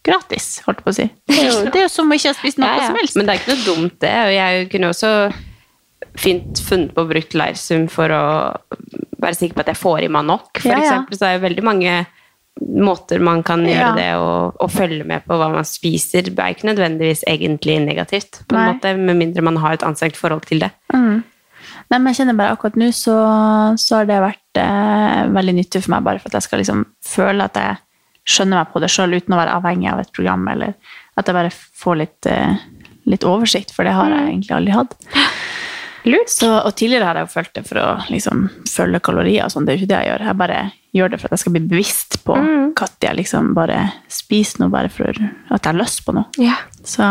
[0.04, 1.06] gratis, holdt jeg på å si.
[1.30, 2.88] Det er jo, det er jo som å ikke ha spist noe Ja, ja.
[2.90, 3.16] som helst.
[3.16, 4.12] Men det er ikke noe dumt, det.
[4.26, 5.12] Og jeg kunne også
[6.20, 8.24] fint funnet på å bruke leirsum for å
[9.24, 10.50] være sikker på at jeg får i meg nok.
[10.60, 11.96] For Ja, eksempel så er det veldig mange
[12.84, 16.28] måter man kan gjøre det og, og følge med på hva man spiser.
[16.28, 18.74] Det er ikke nødvendigvis egentlig negativt, på en Nei.
[18.76, 20.70] måte, med mindre man har et anstrengt forhold til det.
[20.94, 21.24] Mm.
[21.90, 23.14] Nei, men jeg kjenner bare akkurat nå så,
[23.80, 26.84] så har det vært eh, veldig nyttig for meg, bare for at jeg skal liksom
[27.04, 27.76] føle at jeg
[28.34, 30.72] skjønner meg på det sjøl uten å være avhengig av et program, eller
[31.20, 32.56] at jeg bare får litt, eh,
[33.12, 34.96] litt oversikt, for det har jeg egentlig aldri hatt.
[36.28, 39.64] Så, og tidligere har jeg jo følt det for å liksom, følge kalorier og sånn,
[39.64, 40.24] det er jo ikke det jeg gjør.
[40.28, 40.58] Jeg bare
[40.94, 42.74] gjør det for at jeg skal bli bevisst på Mm.
[42.74, 43.78] når jeg liksom bare
[44.10, 46.26] spiser noe bare for at jeg har lyst på noe.
[46.84, 47.06] Så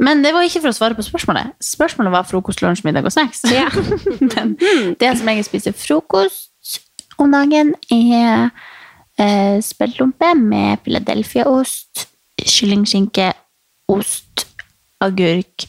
[0.00, 1.52] men det var ikke for å svare på spørsmålet.
[1.60, 3.42] Spørsmålet var frokost, lunsj, middag og snacks.
[4.32, 4.54] Men
[5.00, 6.78] det som jeg spiser frokost
[7.20, 8.48] om dagen, er
[9.20, 12.06] eh, speltlompe med Philadelphia-ost,
[12.40, 13.26] kyllingskinke,
[13.92, 14.46] ost,
[15.04, 15.66] agurk,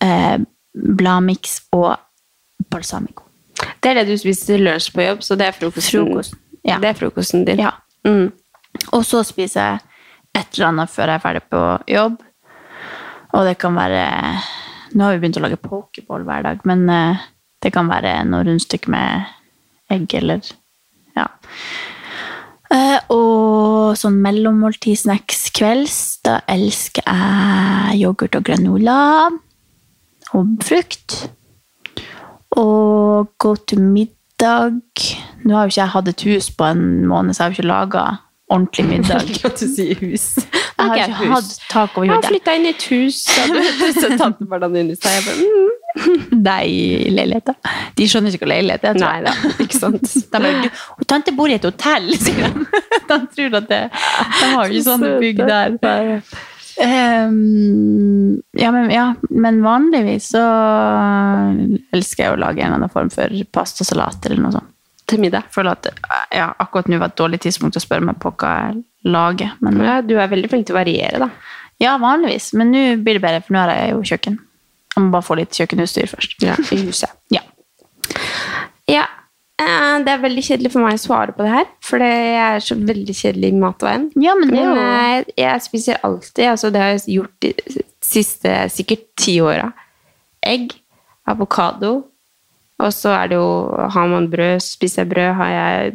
[0.00, 0.38] eh,
[0.72, 1.98] bladmiks og
[2.72, 3.26] balsamico.
[3.84, 6.80] Det er det du spiser lunsj på jobb, så det er frokosten, Frokost, ja.
[6.80, 7.60] det er frokosten din.
[7.60, 7.76] Ja.
[8.08, 8.30] Mm.
[8.96, 9.86] Og så spiser jeg
[10.40, 12.20] et eller annet før jeg er ferdig på jobb.
[13.36, 14.04] Og det kan være
[14.90, 17.20] Nå har vi begynt å lage pokeball hver dag, men eh,
[17.62, 19.28] det kan være noe rundstykke med
[19.92, 20.42] egg eller
[21.14, 21.28] Ja.
[22.70, 28.98] Eh, og sånn mellommåltid-snacks kvelds, da elsker jeg yoghurt og granola.
[30.38, 31.16] Og frukt.
[32.58, 34.78] Og gå til middag
[35.44, 37.58] Nå har jo ikke jeg hatt et hus på en måned, så jeg har jo
[37.58, 38.04] ikke laga
[38.50, 39.30] ordentlig middag.
[39.46, 40.32] At du sier hus.
[40.80, 41.34] Jeg har ikke hus.
[41.34, 42.30] hatt tak over Jeg har hodet.
[42.32, 43.20] flytta inn i et hus.
[44.00, 45.76] Så tantebarna dine sa jeg bare mm.
[46.40, 47.54] Nei, da.
[47.98, 49.00] De skjønner ikke hva leilighet er.
[49.00, 50.06] Nei da, ikke sant.
[50.32, 50.70] De bare,
[51.10, 52.68] tante bor i et hotell, sier de.
[53.10, 56.22] De tror at det De har jo ikke sånne bygg der.
[56.80, 60.44] Ehm, ja, men, ja, men vanligvis så
[61.92, 64.76] elsker jeg å lage en eller annen form for pastasalat eller noe sånt.
[65.10, 65.46] Til middag.
[65.48, 65.88] Jeg føler at
[66.34, 69.52] ja, akkurat nå var et dårlig tidspunkt å spørre meg på hva jeg lager.
[69.64, 71.30] Men, Ja, du er veldig flink til å variere, da.
[71.82, 72.52] ja, vanligvis.
[72.60, 74.38] Men nå blir det bedre, for nå har jeg jo kjøkken.
[74.96, 76.36] Jeg må bare få litt kjøkkenutstyr først.
[76.44, 77.10] Ja, I huset.
[77.36, 77.40] Ja.
[78.90, 79.04] Ja.
[79.60, 82.58] eh, Det er veldig kjedelig for meg å svare på det her, for jeg er
[82.64, 84.08] så veldig kjedelig i matveien.
[84.18, 87.52] Ja, men det er jo jeg, jeg spiser alltid, altså det har jeg gjort de
[88.02, 89.70] siste sikkert ti åra.
[90.42, 90.72] Egg,
[91.28, 91.92] avokado,
[92.80, 93.48] og så er det jo
[93.94, 95.32] Har man brød, spiser jeg brød.
[95.38, 95.92] Har jeg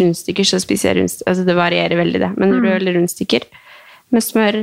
[0.00, 1.30] rundstykker, så spiser jeg rundstykker.
[1.30, 2.30] Altså det varierer veldig, det.
[2.36, 3.48] Men brød eller rundstykker
[4.14, 4.60] med smør,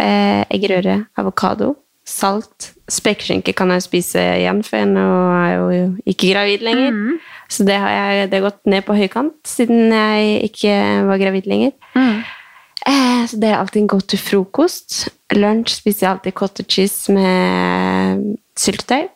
[0.00, 1.74] eh, eggerøre, avokado,
[2.04, 2.72] salt.
[2.88, 7.18] Spekeskinke kan jeg spise igjen, for jeg nå er jo ikke gravid lenger.
[7.48, 10.74] Så det har jeg det har gått ned på høykant siden jeg ikke
[11.08, 11.72] var gravid lenger.
[12.84, 15.08] Eh, så det er alltid en go to frokost.
[15.32, 19.08] Lunsj spiser jeg alltid cottage cheese med syltetøy.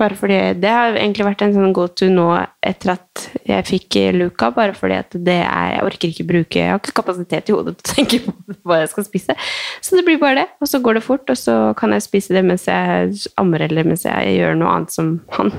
[0.00, 2.26] Bare fordi Det har egentlig vært en sånn go to nå
[2.64, 4.48] etter at jeg fikk Luca.
[4.54, 7.76] Bare fordi at det er Jeg orker ikke bruke Jeg har ikke kapasitet i hodet
[7.76, 9.36] til å tenke på hva jeg skal spise.
[9.84, 10.48] Så det blir bare det.
[10.64, 13.88] Og så går det fort, og så kan jeg spise det mens jeg ammer eller
[13.88, 15.52] mens jeg gjør noe annet som han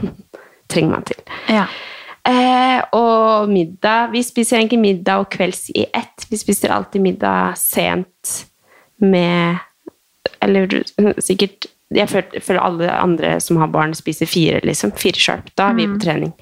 [0.72, 1.22] trenger meg til.
[1.54, 1.68] Ja.
[2.24, 6.26] Eh, og middag Vi spiser egentlig middag og kvelds i ett.
[6.30, 8.48] Vi spiser alltid middag sent
[9.04, 9.60] med
[10.42, 10.72] Eller
[11.20, 14.92] sikkert Jeg føler, alle andre som har barn, spiser fire, liksom.
[14.98, 15.52] Fire sharp.
[15.56, 16.34] Da er vi på trening.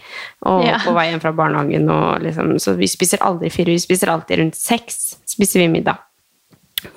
[0.45, 0.77] Og Ja.
[0.83, 1.89] på vei hjem fra barnehagen.
[1.89, 3.65] Og liksom, så vi spiser aldri fire.
[3.75, 5.17] Vi spiser alltid rundt seks.
[5.31, 5.97] spiser vi middag.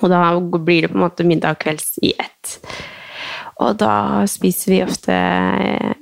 [0.00, 2.58] Og da blir det på en måte middag og kvelds i ett.
[3.62, 5.14] Og da spiser vi ofte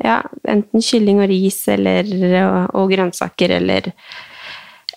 [0.05, 2.09] ja, enten kylling og ris eller,
[2.47, 3.91] og, og grønnsaker eller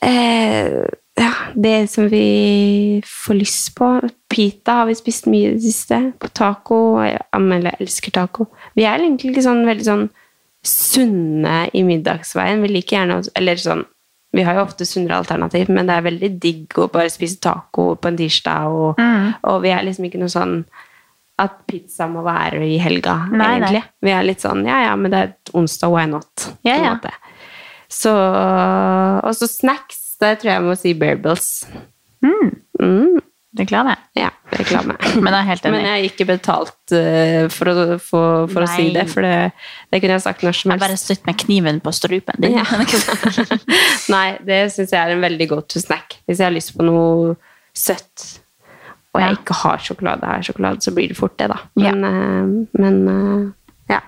[0.01, 0.85] eh,
[1.19, 3.87] ja, det som vi får lyst på.
[4.31, 5.99] Pita har vi spist mye i det siste.
[6.19, 6.79] På taco.
[7.35, 8.49] Amelie elsker taco.
[8.75, 10.05] Vi er egentlig ikke sånn veldig sånn
[10.65, 12.63] sunne i middagsveien.
[12.65, 13.85] Vi liker gjerne Eller sånn
[14.35, 17.93] Vi har jo ofte sunnere alternativ, men det er veldig digg å bare spise taco
[17.95, 18.97] på en tirsdag, og,
[19.47, 20.57] og vi er liksom ikke noe sånn
[21.39, 23.47] at pizza må være i helga, Nei, nei.
[23.55, 23.81] egentlig.
[24.03, 26.49] Vi er litt sånn ja, ja, men det er onsdag, why not?
[26.67, 26.97] Ja, ja.
[27.87, 30.04] Så Og så snacks.
[30.21, 31.49] Der tror jeg jeg må si Bearbills.
[32.25, 33.21] Mm.
[33.55, 33.95] Reklame.
[34.13, 34.97] Ja, reklame.
[35.15, 35.75] Men jeg er helt enig.
[35.77, 39.53] Men jeg har ikke betalt uh, for, å, for, for å si det, for det,
[39.93, 40.83] det kunne jeg sagt når som helst.
[40.83, 42.57] Jeg bare støtt med kniven på strupen din.
[42.59, 42.65] Ja.
[44.15, 46.19] Nei, det syns jeg er en veldig god to snack.
[46.27, 47.37] Hvis jeg har lyst på noe
[47.75, 48.27] søtt,
[49.15, 51.61] og jeg ikke har sjokolade, har sjokolade, så blir det fort det, da.
[51.79, 51.95] Ja.
[51.95, 54.01] Men, eh, men uh, ja.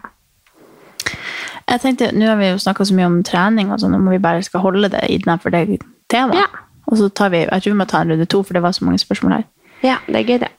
[1.67, 4.23] Jeg tenkte, Nå har vi jo snakka så mye om trening, og sånn, må vi
[4.23, 5.79] bare skal holde det innenfor det
[6.11, 6.43] temaet.
[6.43, 6.63] Ja.
[6.87, 8.75] Og så tar vi, jeg tror vi må ta en runde to, for det var
[8.75, 9.43] så mange spørsmål her.
[9.83, 10.53] ja, det er gøy, det.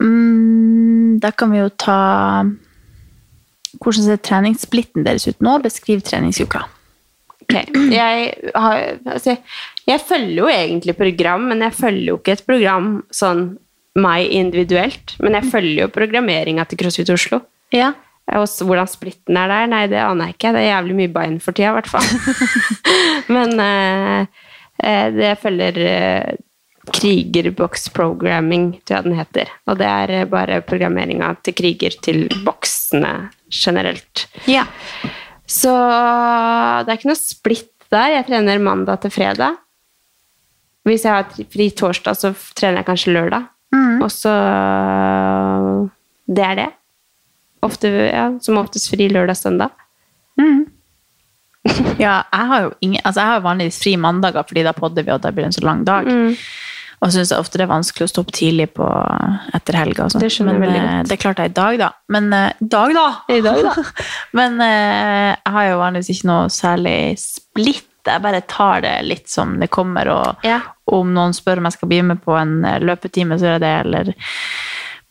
[0.00, 2.00] Mm, da kan vi jo ta
[3.80, 5.58] Hvordan ser treningssplitten deres ut nå?
[5.62, 6.64] Beskriv treningsuka.
[7.44, 7.54] Ok,
[7.92, 9.36] jeg, har, altså,
[9.86, 13.44] jeg følger jo egentlig program, men jeg følger jo ikke et program sånn
[13.98, 15.14] meg individuelt.
[15.22, 17.40] Men jeg følger jo programmeringa til CrossFit Oslo.
[17.74, 17.92] Ja.
[18.30, 20.52] Og hvordan splitten er der, nei, det aner jeg ikke.
[20.54, 22.06] Det er jævlig mye bein for tida, i hvert fall.
[23.34, 24.39] men eh,
[25.14, 26.38] det følger eh,
[26.96, 29.50] Krigerbox Programming, tror jeg den heter.
[29.68, 34.28] Og det er eh, bare programmeringa til kriger til boksene generelt.
[34.50, 34.66] ja.
[35.50, 38.12] Så det er ikke noe splitt der.
[38.14, 39.56] Jeg trener mandag til fredag.
[40.86, 43.48] Hvis jeg har fri torsdag, så trener jeg kanskje lørdag.
[44.00, 44.30] Og så
[46.30, 46.68] Det er det.
[47.66, 49.74] Ofte, ja, som oftest fri lørdag-søndag.
[52.04, 55.12] Ja, jeg har jo ingen, altså jeg har vanligvis fri mandager, fordi da podder vi,
[55.14, 56.08] og da blir det en så lang dag.
[57.00, 58.86] Og jeg syns ofte det er vanskelig å stå opp tidlig på,
[59.56, 60.08] etter helga.
[60.20, 61.08] Det skjønner jeg veldig eh, godt.
[61.08, 61.88] det klarte jeg i dag, da.
[62.12, 63.04] Men eh, dag, da!
[63.32, 63.84] I dag, da.
[64.38, 67.86] Men eh, jeg har jo vanligvis ikke noe særlig splitt.
[68.04, 70.60] Jeg bare tar det litt som det kommer, og Ja.
[70.92, 72.54] om noen spør om jeg skal bli med på en
[72.84, 74.12] løpetime, så gjør jeg det, eller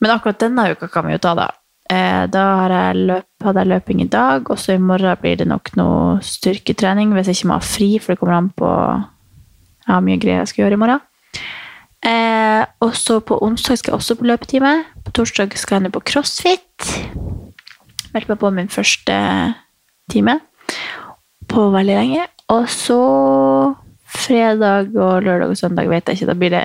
[0.01, 1.49] Men akkurat denne uka kan vi jo ta, da.
[1.89, 5.47] Eh, Da jeg løp, hadde jeg løping i dag, og så i morgen blir det
[5.47, 8.69] nok noe styrketrening hvis jeg ikke må ha fri, for det kommer an på
[9.87, 11.01] Jeg har mye greier jeg skal gjøre i morgen.
[12.05, 14.73] Eh, og så på onsdag skal jeg også på løpetime.
[15.03, 16.91] På torsdag skal jeg ned på crossfit.
[18.13, 19.15] Meldte meg på min første
[20.11, 20.39] time
[21.49, 22.27] på veldig lenge.
[22.53, 22.99] Og så
[24.09, 26.29] fredag og lørdag og søndag vet jeg ikke.
[26.29, 26.63] Da blir det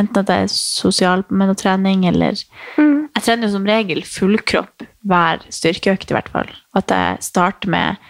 [0.00, 2.40] enten at jeg er sosial med noe trening, eller
[3.14, 6.50] Jeg trener jo som regel fullkropp hver styrkeøkt, i hvert fall.
[6.74, 8.02] At jeg starter med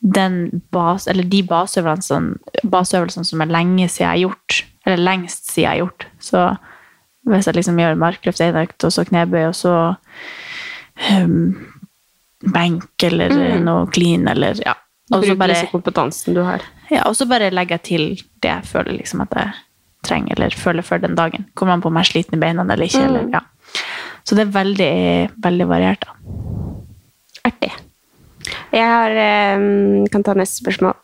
[0.00, 5.50] den bas, eller de baseøvelsene, baseøvelsene som er lenge siden jeg har gjort, eller lengst
[5.50, 6.06] siden jeg har gjort.
[6.18, 6.44] Så
[7.28, 9.74] hvis jeg liksom gjør markløft én økt, og så knebøy, og så
[11.20, 11.50] um,
[12.54, 14.78] benk eller noe clean, eller ja.
[15.10, 16.62] Og så bare, kompetansen du har.
[16.86, 18.04] ja, og så bare legger jeg til
[18.42, 19.56] det jeg føler liksom at jeg
[20.06, 21.46] trenger, eller føler for den dagen.
[21.54, 23.04] Kommer an på om jeg er sliten i beina eller ikke.
[23.06, 23.40] Eller, ja.
[24.24, 24.92] Så det er veldig,
[25.42, 26.06] veldig variert.
[26.06, 26.16] da.
[27.50, 27.72] Artig.
[28.72, 30.96] Jeg har, eh, kan ta neste spørsmål.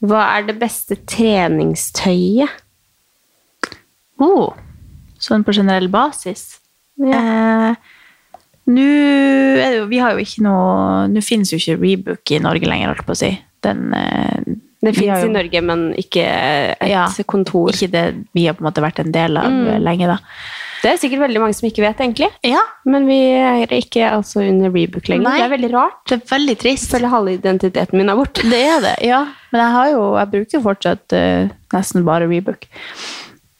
[0.00, 2.48] Hva er det beste treningstøyet?
[4.20, 4.52] Oh,
[5.20, 6.58] sånn på generell basis.
[7.00, 7.74] Eh,
[8.70, 8.88] Nå
[9.88, 13.14] Vi har jo ikke noe Nå finnes jo ikke Rebook i Norge lenger, holdt på
[13.16, 13.30] å si.
[13.64, 14.42] Den, eh,
[14.80, 17.68] Det fins i Norge, men ikke et Ja, kontor.
[17.74, 19.82] Ikke det vi har på en måte vært en del av Mm.
[19.84, 20.18] lenge, da.
[20.80, 22.30] Det er sikkert veldig mange som ikke vet, egentlig.
[22.42, 22.62] Ja.
[22.88, 25.26] Men vi er ikke altså under rebook lenger.
[25.28, 25.36] Nei.
[25.36, 25.98] Det er veldig rart.
[26.08, 26.90] Det er veldig trist.
[26.90, 28.46] Føler halve identiteten min er borte.
[28.48, 29.26] Det er det, ja.
[29.52, 32.64] Men jeg, har jo, jeg bruker jo fortsatt uh, nesten bare Rebook.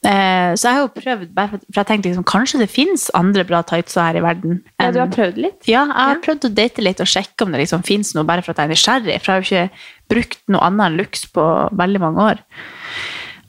[0.00, 3.60] Eh, så jeg har jo prøvd, for, jeg tenkte liksom, kanskje det finnes andre bra
[3.68, 4.62] tightser her i verden.
[4.78, 5.60] Ja, enn- du har prøvd litt?
[5.68, 8.40] Ja, jeg har prøvd å date litt og sjekke om det liksom finnes noe, bare
[8.42, 9.18] for at jeg er nysgjerrig.
[9.20, 11.46] For jeg har jo ikke brukt noe annet enn Lux på
[11.76, 12.44] veldig mange år.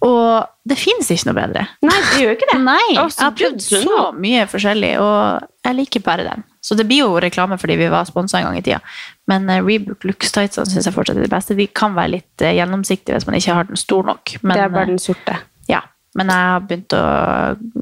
[0.02, 1.64] Og det finnes ikke noe bedre.
[1.86, 2.60] Nei, det gjør ikke det.
[2.72, 6.44] Nei, jeg har prøvd så mye forskjellig, og jeg liker bare den.
[6.62, 8.82] Så det blir jo reklame fordi vi var sponsa en gang i tida.
[9.30, 11.58] Men uh, Rebook Lux Tightsene syns jeg fortsatt er de beste.
[11.58, 14.36] De kan være litt eh, gjennomsiktige hvis man ikke har den stor nok.
[14.44, 15.40] Men, det er bare eh, den sorte.
[15.72, 15.82] ja,
[16.18, 17.04] men jeg har begynt å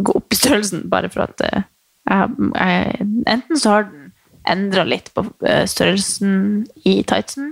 [0.06, 1.66] gå opp i størrelsen, bare for at eh,
[2.10, 4.06] jeg, jeg, Enten så har den
[4.50, 7.52] endra litt på eh, størrelsen i tightsen,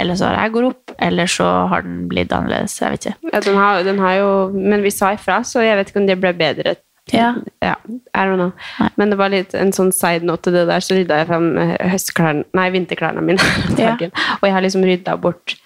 [0.00, 2.78] eller så har jeg gått opp, eller så har den blitt annerledes.
[2.80, 3.30] Jeg vet ikke.
[3.32, 6.10] Ja, den har, den har jo Men vi sa ifra, så jeg vet ikke om
[6.10, 6.76] det ble bedre.
[7.12, 7.34] Ja.
[7.62, 8.52] Ja, I don't know.
[8.96, 11.50] Men det var litt en sånn side note til det der, så rydda jeg fram
[11.62, 13.52] eh, høstklærne, nei, vinterklærne mine.
[13.78, 13.94] Ja.
[14.40, 15.56] Og jeg har liksom rydda bort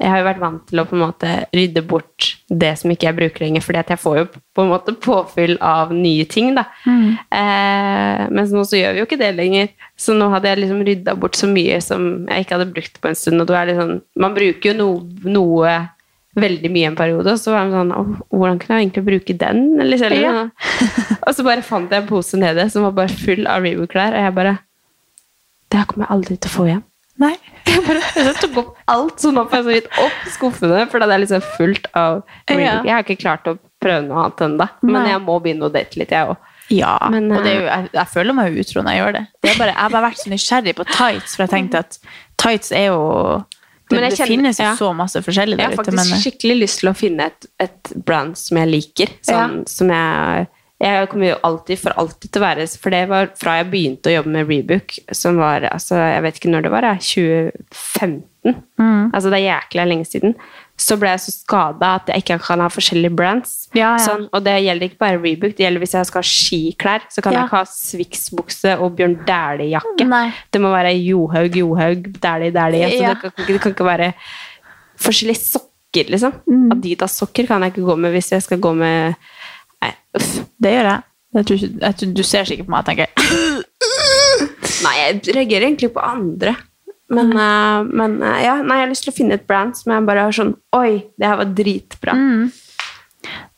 [0.00, 3.06] Jeg har jo vært vant til å på en måte rydde bort det som ikke
[3.06, 6.54] jeg bruker lenger, fordi at jeg får jo på en måte påfyll av nye ting,
[6.56, 6.64] da.
[7.30, 9.68] Eh, mens nå så gjør vi jo ikke det lenger.
[9.96, 13.08] Så nå hadde jeg liksom rydda bort så mye som jeg ikke hadde brukt på
[13.12, 13.44] en stund.
[13.44, 14.88] Og er sånn, man bruker jo no,
[15.24, 15.76] noe
[16.38, 19.34] veldig mye en periode, og så var det sånn «Åh, Hvordan kunne jeg egentlig bruke
[19.38, 19.64] den?
[19.80, 20.48] Eller, Ja.
[21.26, 24.24] og så bare fant jeg en pose nede som var bare full av Reebok-klær, og
[24.26, 24.58] jeg bare
[25.70, 26.82] Det her kommer jeg aldri til å få igjen.
[27.20, 27.34] Nei.
[27.72, 31.00] Jeg bare jeg tok opp alt, så nå får jeg så vidt opp skuffene, for
[31.00, 32.78] det er liksom fullt av Ja.
[32.84, 35.96] Jeg har ikke klart å prøve noe annet ennå, men jeg må begynne å date
[36.00, 36.36] litt, jeg òg.
[36.72, 39.00] Ja, Men, og det er eh, jo, jeg, jeg føler meg jo utro når jeg
[39.02, 39.22] gjør det.
[39.42, 41.98] det er bare, jeg har bare vært så nysgjerrig på tights, for jeg tenkte at
[42.40, 43.00] tights er jo
[43.42, 44.74] Det, Men jeg det kjenner- finnes jo ja.
[44.78, 46.08] så masse forskjellig Jeg der faktisk ute.
[46.12, 49.12] Men, skikkelig lyst til å finne et, et brand som jeg liker.
[49.26, 50.46] Sånn, som jeg,
[50.82, 54.10] jeg kommer jo alltid for alltid til å være For det var fra jeg begynte
[54.10, 57.06] å jobbe med Rebook, som var altså, Jeg vet ikke når det var, jeg,
[57.70, 58.56] 2015.
[58.80, 59.10] Mm.
[59.14, 60.34] Altså det er jækla lenge siden.
[60.82, 63.52] Så ble jeg så skada at jeg ikke kan ha forskjellige brands.
[63.76, 64.02] Ja, ja.
[64.02, 67.04] Sånn, og det gjelder ikke bare Rebook, det gjelder hvis jeg skal ha skiklær.
[67.12, 67.42] Så kan Ja.
[67.44, 70.08] jeg ikke ha Swix-bukse og Bjørn Dæhlie-jakke.
[70.50, 72.84] Det må være Johaug, Johaug, Dæhlie, Dæhlie.
[72.88, 73.14] Altså, Ja.
[73.14, 74.12] det, kan, det kan ikke være
[74.98, 76.32] forskjellige sokker, liksom.
[76.48, 76.72] Mm.
[76.72, 79.14] Adidas-sokker kan jeg ikke gå med hvis jeg skal gå med
[80.18, 80.34] uff.
[80.62, 81.08] det gjør jeg.
[81.32, 83.08] Jeg tror, jeg tror, du ser sikkert på meg og tenker
[84.84, 86.52] Nei, jeg reagerer egentlig på andre.
[87.12, 89.92] Men, uh, men uh, ja, nei, jeg har lyst til å finne et brand som
[89.94, 92.16] jeg bare har sånn Oi, det her var dritbra.
[92.16, 92.52] Mm.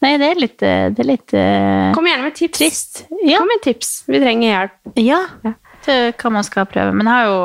[0.05, 2.59] Nei, det er litt, eh, det er litt uh, Kom gjerne med tips.
[2.59, 3.05] trist.
[3.25, 3.39] Ja.
[3.41, 3.93] Kom med tips.
[4.11, 4.75] Vi trenger hjelp.
[5.01, 5.55] ja, Ja.
[5.89, 6.93] er hva man skal prøve.
[6.93, 7.39] Men jeg har jo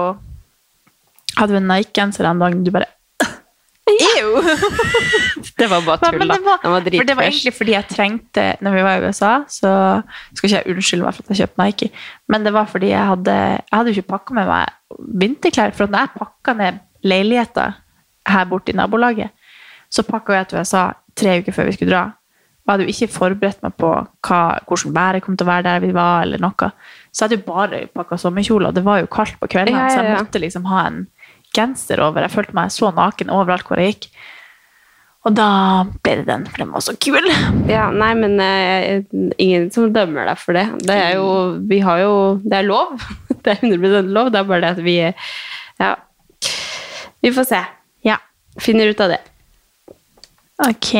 [1.39, 2.89] hadde en Nike-genser en dag, du bare
[3.89, 4.29] Ew!
[5.59, 8.75] Det var bare Men det var, var for det var egentlig fordi jeg trengte Når
[8.75, 9.71] vi var i USA, så
[10.33, 11.89] skal ikke jeg unnskylde meg for at jeg kjøpte Nike,
[12.31, 15.75] men det var fordi jeg hadde Jeg hadde jo ikke pakka med meg vinterklær.
[15.75, 17.75] For når jeg pakka ned leiligheter
[18.29, 19.35] her borte i nabolaget,
[19.91, 20.85] så pakka jeg til USA
[21.17, 22.05] tre uker før vi skulle dra.
[22.09, 23.91] Og jeg hadde jo ikke forberedt meg på
[24.27, 26.71] hva, hvordan været kom til å være der vi var, eller noe.
[27.11, 29.87] Så jeg hadde jo bare pakka sommerkjoler, og det var jo kaldt på kveldene, Ja,
[29.87, 30.99] ja, så jeg måtte liksom ha en
[31.55, 32.25] genser over.
[32.25, 34.09] Jeg følte meg så naken overalt hvor jeg gikk.
[35.27, 35.49] Og da
[35.99, 37.25] ble det den, for den var så kul.
[37.67, 39.01] Ja, nei, men eh,
[39.35, 40.63] ingen som dømmer deg for det.
[40.87, 41.25] Det er jo
[41.67, 42.13] Vi har jo
[42.45, 42.95] Det er lov.
[43.43, 44.31] Det er 100 lov.
[44.31, 44.95] Det er bare det at vi
[45.79, 45.95] Ja.
[47.19, 47.59] Vi får se.
[48.07, 48.15] Ja.
[48.59, 49.19] Finner ut av det.
[50.59, 50.91] Ok,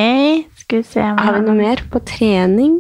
[0.62, 1.04] skal vi se.
[1.04, 2.80] Har vi noe mer på trening?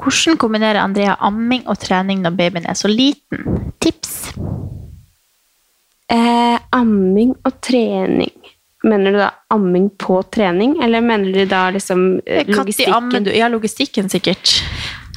[0.00, 3.72] Hvordan kombinerer Andrea amming og trening når babyen er så liten?
[3.82, 4.32] Tips.
[6.10, 8.34] Eh, amming og trening.
[8.82, 13.28] Mener du da amming på trening, eller mener du da liksom eh, logistikken?
[13.36, 14.56] Ja, logistikken sikkert.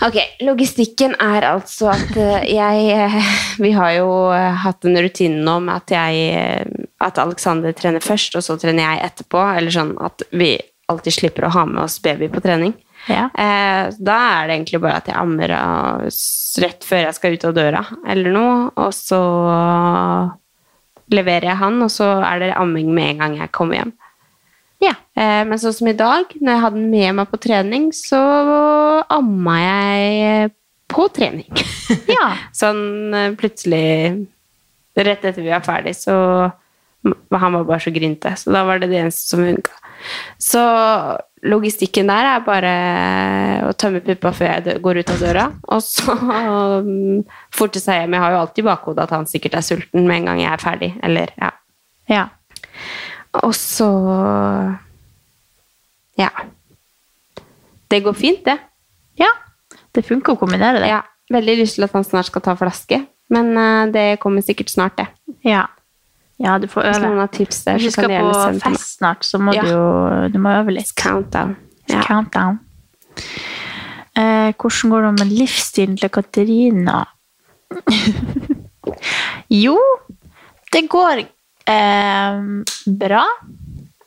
[0.04, 3.18] Ok, logistikken er altså at eh, jeg eh,
[3.64, 6.66] Vi har jo eh, hatt en rutine nå med at jeg
[7.04, 9.44] At Alexander trener først, og så trener jeg etterpå.
[9.58, 10.56] Eller sånn at vi
[10.92, 12.76] alltid slipper å ha med oss baby på trening.
[13.08, 13.26] Ja.
[13.34, 15.52] Da er det egentlig bare at jeg ammer
[16.64, 18.54] rett før jeg skal ut av døra, eller noe.
[18.80, 19.20] Og så
[21.14, 23.94] leverer jeg han, og så er det amming med en gang jeg kommer hjem.
[24.84, 24.96] Ja.
[25.16, 28.20] Eh, men sånn som i dag, når jeg hadde den med meg på trening, så
[29.14, 30.54] amma jeg
[30.94, 31.50] på trening.
[32.08, 32.30] Ja.
[32.56, 33.84] sånn eh, plutselig
[34.94, 36.14] Rett etter vi var ferdig, så
[37.04, 39.74] Han var bare så grinte, så da var det det eneste som funka.
[40.42, 40.62] Så
[41.44, 42.74] logistikken der er bare
[43.68, 45.46] å tømme puppa før jeg går ut av døra.
[45.76, 47.24] Og så um,
[47.56, 48.16] forte seg hjem.
[48.16, 50.52] Jeg har jo alltid i bakhodet at han sikkert er sulten med en gang jeg
[50.54, 50.92] er ferdig.
[51.04, 51.52] Eller, ja.
[52.12, 52.26] Ja.
[53.44, 53.90] Og så
[56.20, 56.30] Ja.
[57.90, 58.58] Det går fint, det.
[59.22, 59.30] ja.
[59.94, 60.88] Det funker å kombinere det.
[60.90, 62.98] Ja, veldig lyst til at han snart skal ta flaske,
[63.30, 65.06] men eh, det kommer sikkert snart, det.
[65.46, 65.68] Ja.
[66.42, 67.08] Ja, du får Hvis øve.
[67.08, 69.62] noen har tips der, Hvis du så kan skal på fest snart, så må Ja.
[69.62, 70.94] du jo du må øve litt.
[70.96, 71.56] Countdown.
[71.90, 72.02] Ja.
[72.02, 72.60] Countdown.
[74.16, 77.06] Eh, hvordan går det med livsstilen til Katarina?
[79.66, 79.78] jo,
[80.74, 81.24] det går
[81.68, 82.42] eh,
[82.86, 83.24] bra.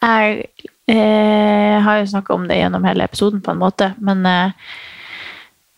[0.03, 0.45] Jeg
[0.89, 4.53] eh, har jo snakka om det gjennom hele episoden, på en måte, men eh,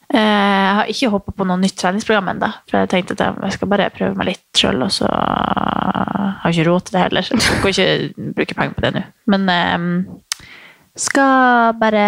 [0.08, 2.48] jeg har ikke hoppa på noe nytt treningsprogram ennå.
[2.68, 6.56] For jeg tenkte at jeg skal bare prøve meg litt sjøl, og så har jeg
[6.56, 7.26] ikke råd til det heller.
[7.28, 9.04] Så jeg kan ikke bruke penger på det nå.
[9.34, 10.48] Men eh,
[10.98, 12.06] skal bare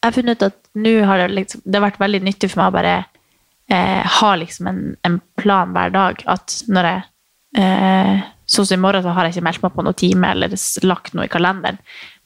[0.00, 2.62] Jeg har funnet ut at nå har det liksom Det har vært veldig nyttig for
[2.62, 2.94] meg å bare
[3.68, 6.24] eh, ha liksom en, en plan hver dag.
[6.26, 7.02] At når jeg
[7.60, 10.54] eh, Sånn som i morgen så har jeg ikke meldt meg på noen time eller
[10.82, 11.76] lagt noe i kalenderen.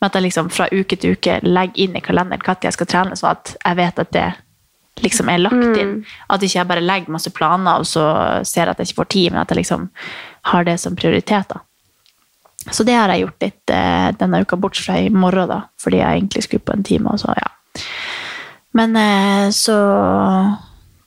[0.00, 2.88] Men at jeg liksom fra uke til uke legger inn i kalenderen når jeg skal
[2.88, 4.22] trene, så at jeg vet at det
[5.02, 5.94] liksom er lagt inn.
[6.28, 8.04] At ikke jeg bare legger masse planer og så
[8.46, 9.88] ser at jeg ikke får tid, men at jeg liksom
[10.52, 11.48] har det som prioritet.
[11.48, 11.62] da.
[12.70, 16.00] Så det har jeg gjort litt eh, denne uka, bortsett fra i morgen, da, fordi
[16.00, 17.12] jeg egentlig skulle på en time.
[17.12, 17.82] og så, ja.
[18.74, 19.78] Men eh, så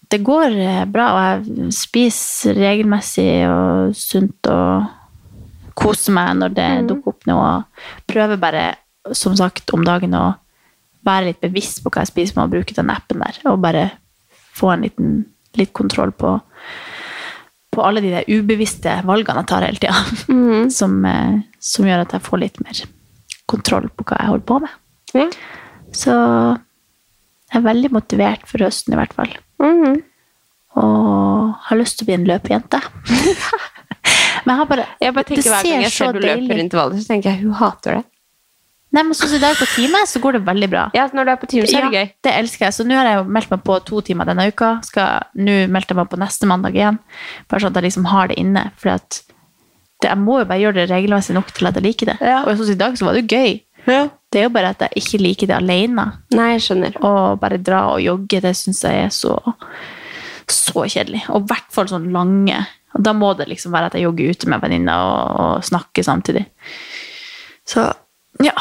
[0.07, 4.85] Det går eh, bra, og jeg spiser regelmessig og sunt og
[5.77, 7.47] koser meg når det dukker opp noe.
[7.47, 8.67] og Prøver bare,
[9.11, 10.29] som sagt, om dagen å
[11.07, 13.87] være litt bevisst på hva jeg spiser med å bruke den appen der, og bare
[14.57, 15.17] få en liten,
[15.57, 16.35] litt kontroll på,
[17.73, 20.03] på alle de der ubevisste valgene jeg tar hele tida,
[20.79, 22.83] som, eh, som gjør at jeg får litt mer
[23.47, 24.77] kontroll på hva jeg holder på med.
[25.15, 25.27] Ja.
[25.95, 26.13] Så
[27.47, 29.31] jeg er veldig motivert for høsten i hvert fall.
[29.63, 30.01] Mm.
[30.77, 32.81] Og har lyst til å bli en løpejente.
[34.43, 37.13] Men jeg har bare, Jeg bare tenker Hver gang jeg ser du løper intervaller, så
[37.13, 38.03] tenker jeg hun hater det.
[38.97, 40.87] Nei, men sånn som i dag på time, så går det veldig bra.
[40.97, 42.13] Ja, Når du er på time, så er det Ja, gøy.
[42.25, 42.73] det elsker jeg.
[42.73, 44.71] Så nå har jeg jo meldt meg på to timer denne uka.
[44.87, 46.97] Skal, nå meldte jeg meg på neste mandag igjen.
[47.47, 48.71] Bare sånn at jeg liksom har det inne.
[48.81, 49.21] For at
[50.01, 52.17] det, jeg må jo bare gjøre det regelmessig nok til at jeg liker det.
[52.21, 53.61] Og sånn som i dag så var det jo gøy.
[54.33, 56.07] Det er jo bare at jeg ikke liker det alene.
[56.35, 56.97] Nei, jeg skjønner.
[57.05, 59.37] Å bare dra og jogge, det syns jeg er så,
[60.51, 61.21] så kjedelig.
[61.29, 62.65] Og i hvert fall sånn lange.
[62.97, 66.03] Og da må det liksom være at jeg jogger ute med venninner og, og snakker
[66.03, 66.47] samtidig.
[67.67, 67.85] Så
[68.43, 68.53] ja.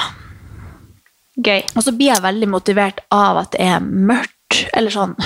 [1.37, 1.63] Gøy.
[1.77, 5.17] Og så blir jeg veldig motivert av at det er mørkt, eller sånn.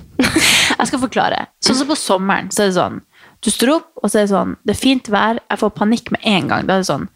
[0.78, 1.46] jeg skal forklare.
[1.64, 2.98] Sånn som på sommeren, så er det sånn,
[3.44, 6.10] du står opp, og så er det sånn, det er fint vær, jeg får panikk
[6.14, 6.66] med en gang.
[6.68, 7.06] Da er det sånn,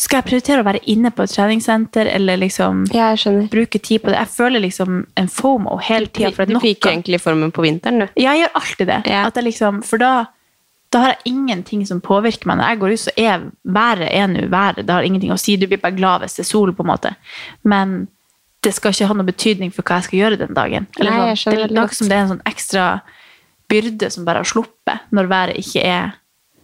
[0.00, 3.10] skal jeg prioritere å være inne på et treningssenter, eller liksom Ja,
[3.52, 4.16] bruke tid på det?
[4.16, 6.32] Jeg føler liksom en FOMO hele tida.
[6.32, 8.06] at Du fikk egentlig formen på vinteren, du.
[8.16, 9.00] ja, jeg gjør alltid det.
[9.12, 9.26] Ja.
[9.28, 10.12] At jeg liksom, for da,
[10.90, 12.58] da har jeg ingenting som påvirker meg.
[12.58, 14.80] Når jeg går ut, så er været er nå været.
[14.86, 15.54] Det har ingenting å si.
[15.56, 17.12] Du blir bare glad hvis det er sol, på en måte.
[17.62, 18.08] Men
[18.64, 20.88] det skal ikke ha noe betydning for hva jeg skal gjøre den dagen.
[20.98, 22.88] Eller Nei, jeg det noe som det er en sånn ekstra
[23.70, 26.10] byrde som bare har sluppet, når været ikke er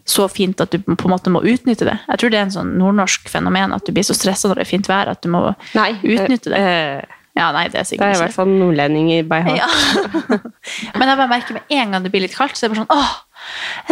[0.06, 1.96] så fint at du på en måte må utnytte det.
[2.06, 4.66] Jeg tror det er en sånn nordnorsk fenomen at du blir så stressa når det
[4.66, 5.42] er fint vær at du må
[5.74, 6.58] Nei, utnytte det.
[6.62, 9.58] Øh, Ja, nei, det er Da Det er i ikke hvert fall nordlendinger by heart.
[9.60, 10.38] ja.
[10.98, 12.86] Men jeg bare merker med en gang det blir litt kaldt, så er det bare
[12.86, 13.10] sånn åh,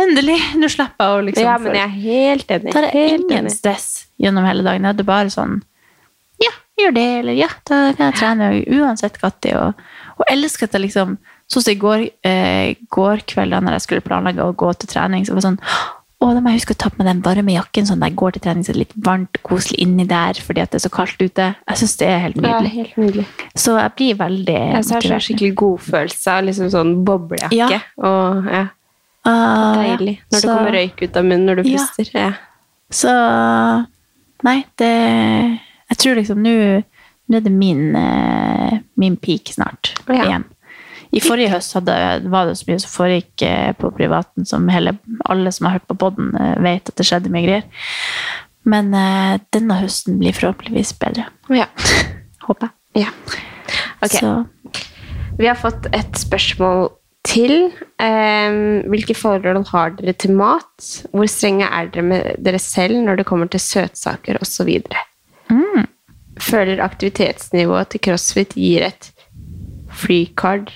[0.00, 0.38] endelig!
[0.60, 2.72] Nå slipper jeg å liksom Ja, men jeg er helt enig.
[2.72, 3.54] Da er det Helt ingen enig.
[3.56, 3.88] stress
[4.20, 4.82] gjennom hele dagen.
[4.90, 5.60] Det er bare sånn
[6.42, 8.50] Ja, gjør det, eller ja, da kan jeg trene
[8.80, 9.54] uansett når.
[9.60, 9.84] Og,
[10.18, 13.82] og elsker at jeg liksom Sånn som i går, eh, går kveld da når jeg
[13.84, 15.58] skulle planlegge å gå til trening, så var det sånn
[16.24, 18.32] å, da må jeg huske å ta på meg den varme jakken, sånn jeg går
[18.32, 20.90] til trening så det er litt varmt koselig inni der fordi at det er så
[20.94, 21.50] kaldt ute.
[21.68, 23.26] Jeg syns det er helt Ja, helt nydelig.
[23.60, 27.58] Så jeg blir veldig Jeg har så skikkelig godfølelse av liksom sånn boblejakke.
[27.76, 27.80] Ja.
[28.08, 28.62] Og ja,
[29.24, 30.18] Ah, deilig.
[30.32, 31.78] Når det kommer røyk ut av munnen når du Ja.
[31.78, 32.10] puster.
[32.14, 32.32] Ja.
[32.90, 33.86] Så
[34.44, 34.90] Nei, det
[35.90, 36.84] Jeg tror liksom nå
[37.30, 40.24] Nå er det min, eh, min peak snart Ja.
[40.26, 40.44] igjen.
[41.14, 44.98] I forrige høst hadde, var det så mye som foregikk eh, på privaten som hele,
[45.24, 47.62] alle som har hørt på podden, vet at det skjedde mye greier.
[48.66, 51.24] Men uh, denne høsten blir forhåpentligvis bedre.
[51.48, 51.66] ja.
[52.46, 53.04] Håper jeg.
[53.06, 53.10] ja.
[54.02, 54.10] Ok.
[54.20, 54.46] Så
[55.38, 56.90] Vi har fått et spørsmål
[57.24, 57.72] til.
[58.00, 58.56] Eh,
[58.90, 60.88] hvilke forhold har dere til mat?
[61.12, 64.70] Hvor strenge er dere med dere selv når det kommer til søtsaker osv.?
[65.50, 65.86] Mm.
[66.40, 69.10] Føler aktivitetsnivået til CrossFit gir et
[69.94, 70.72] free-card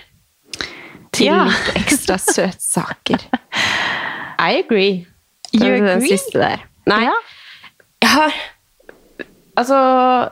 [1.12, 1.44] til Ja.
[1.48, 3.24] litt ekstra søtsaker?
[4.38, 5.06] I agree.
[5.54, 6.08] You Den- Den agree?
[6.16, 6.64] siste der.
[6.86, 7.02] Nei.
[7.04, 7.16] Ja.
[8.02, 8.32] Jeg har
[9.58, 10.28] Altså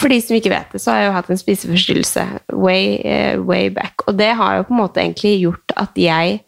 [0.00, 2.26] For de som ikke vet det, så har jeg jo hatt en spiseforstyrrelse
[2.56, 4.06] way, eh, way back.
[4.08, 6.38] Og det har jo på en måte egentlig gjort at jeg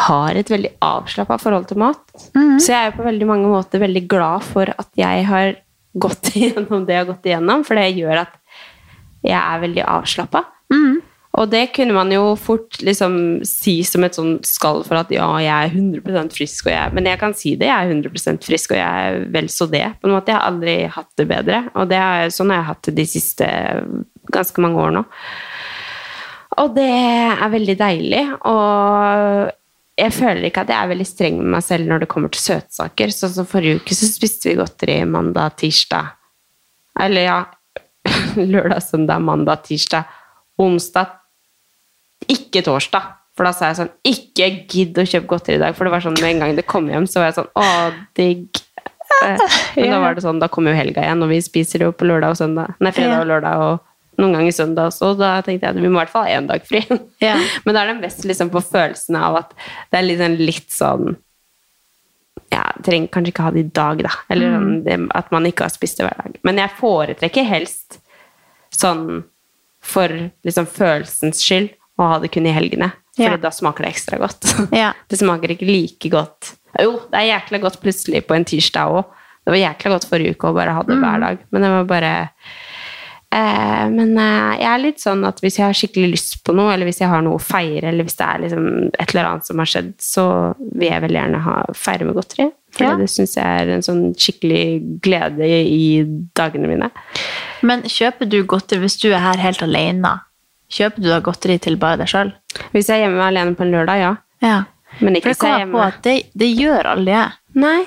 [0.00, 2.02] har et veldig avslappa forhold til mat.
[2.62, 5.56] Så jeg er jo på veldig mange måter veldig glad for at jeg har
[5.98, 8.36] gått igjennom det jeg har gått igjennom, for det gjør at
[9.26, 10.44] jeg er veldig avslappa.
[10.72, 11.00] Mm.
[11.38, 13.14] Og det kunne man jo fort liksom
[13.46, 17.06] si som et sånn skall for at ja, jeg er 100% frisk, og jeg, men
[17.06, 19.84] jeg kan si det, jeg er 100% frisk, og jeg er vel så det.
[20.00, 22.70] På en måte, Jeg har aldri hatt det bedre, og det er, sånn har jeg
[22.72, 23.46] hatt det de siste
[24.34, 25.04] ganske mange år nå.
[26.60, 29.54] Og det er veldig deilig, og
[30.00, 32.42] jeg føler ikke at jeg er veldig streng med meg selv når det kommer til
[32.42, 33.12] søtsaker.
[33.14, 36.16] Sånn som forrige uke så spiste vi godteri mandag, tirsdag.
[37.04, 37.38] Eller ja,
[38.52, 40.08] lørdag, søndag, mandag, tirsdag.
[40.60, 41.19] Onsdag,
[42.30, 43.16] ikke torsdag.
[43.38, 45.76] For da sa jeg sånn Ikke gidd å kjøpe godteri i dag.
[45.76, 47.68] For det var sånn med en gang det kom hjem, så var jeg sånn Å,
[48.18, 48.60] digg.
[49.24, 49.44] Eh,
[49.76, 52.08] Men da var det sånn, da kommer jo helga igjen, og vi spiser jo på
[52.08, 52.76] lørdag og søndag.
[52.82, 55.14] Nei, fredag og lørdag og noen ganger søndag også.
[55.14, 56.82] og Da tenkte jeg at vi må i hvert fall ha én dag fri.
[57.22, 57.38] Ja.
[57.64, 59.56] Men da er det mest liksom på følelsen av at
[59.90, 61.16] det er liksom litt sånn
[62.50, 64.12] ja, trenger kanskje ikke ha det i dag, da.
[64.32, 64.70] Eller mm.
[64.86, 66.38] det, at man ikke har spist det hver dag.
[66.46, 68.00] Men jeg foretrekker helst
[68.74, 69.22] sånn
[69.80, 70.12] for
[70.44, 71.70] liksom følelsens skyld
[72.04, 72.92] å ha det kun i helgene.
[73.16, 73.36] For Ja.
[73.36, 74.48] da smaker det ekstra godt.
[74.72, 74.92] Ja.
[75.08, 76.54] Det smaker ikke like godt.
[76.80, 79.04] Jo, det er jækla godt plutselig på en tirsdag òg.
[79.44, 81.02] Det var jækla godt forrige uke å bare ha det Mm.
[81.02, 81.38] hver dag.
[81.50, 82.30] Men det var bare
[83.32, 86.72] eh, Men eh, jeg er litt sånn at hvis jeg har skikkelig lyst på noe,
[86.74, 88.64] eller hvis jeg har noe å feire, eller hvis det er liksom
[88.98, 90.24] et eller annet som har skjedd, så
[90.58, 92.48] vil jeg veldig gjerne ha, feire med godteri.
[92.72, 92.96] For Ja.
[92.96, 96.04] det syns jeg er en sånn skikkelig glede i
[96.38, 96.90] dagene mine.
[97.62, 100.20] Men kjøper du godteri hvis du er her helt alene?
[100.70, 102.32] Kjøper du da godteri til bare deg sjøl?
[102.74, 104.12] Hvis jeg er hjemme alene på en lørdag, ja.
[104.44, 104.58] Ja.
[105.00, 107.38] Men ikke hvis jeg er hjemme det, det gjør aldri jeg.
[107.58, 107.80] Nei.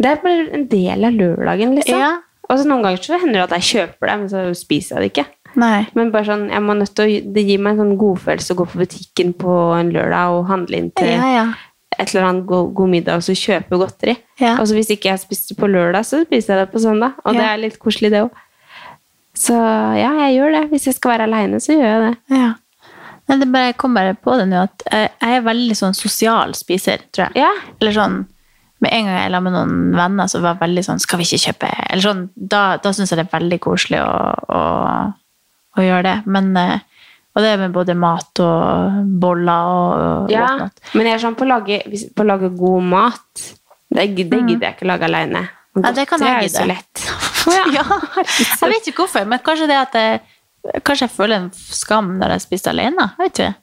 [0.00, 2.00] Det er bare en del av lørdagen, liksom.
[2.00, 2.10] Ja.
[2.50, 5.02] Og så noen ganger så hender det at jeg kjøper det, men så spiser jeg
[5.02, 5.26] det ikke.
[5.60, 5.80] Nei.
[5.98, 8.58] Men bare sånn, jeg må nødt til å, det gir meg en sånn godfølelse å
[8.60, 11.44] gå på butikken på en lørdag og handle inn til Ja, ja.
[11.96, 14.16] et eller annet god, god middag og så kjøpe godteri.
[14.42, 14.56] Ja.
[14.58, 17.18] Og så hvis ikke jeg spiste på lørdag, så spiser jeg det på søndag.
[17.24, 18.46] Og det er litt koselig, det òg.
[19.40, 20.64] Så ja, jeg gjør det.
[20.74, 22.40] Hvis jeg skal være aleine, så gjør jeg det.
[22.40, 22.50] Ja.
[23.30, 26.52] Nei, det bare, jeg kom bare på det nå, at jeg, er veldig sånn sosial
[26.58, 27.44] spiser, tror jeg.
[27.44, 27.50] Ja.
[27.78, 28.18] Eller sånn,
[28.82, 31.28] med en gang jeg la med noen venner, så var jeg veldig sånn, skal vi
[31.28, 31.70] ikke kjøpe?
[31.86, 34.16] Eller sånn, da, da synes jeg det er veldig koselig å,
[34.58, 34.62] å,
[35.78, 36.16] å gjøre det.
[36.36, 40.50] Men, eh, og det er med både mat og boller og Ja,
[40.98, 43.44] men jeg er sånn på å lage, på å lage god mat
[43.90, 45.46] Det, det gidder jeg ikke lage aleine.
[45.78, 47.02] Ja, det kan jeg er jo så lett.
[47.76, 47.84] ja.
[48.60, 50.20] Jeg vet ikke hvorfor, men kanskje det at jeg,
[50.84, 53.06] kanskje jeg føler en skam når jeg spiser alene.
[53.16, 53.54] Jeg vet ikke.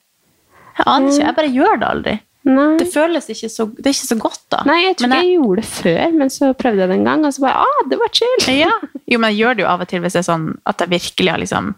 [0.77, 2.15] Jeg aner ikke, jeg bare gjør det aldri.
[2.47, 2.67] Nei.
[2.79, 4.61] Det føles ikke så, det er ikke så godt da.
[4.69, 7.25] Nei, jeg tror ikke jeg gjorde det før, men så prøvde jeg det en gang,
[7.27, 8.45] og så bare ah, det var chill.
[8.63, 8.71] Ja.
[9.07, 10.93] Jo, men jeg gjør det jo av og til hvis det er sånn at jeg
[10.95, 11.73] virkelig har liksom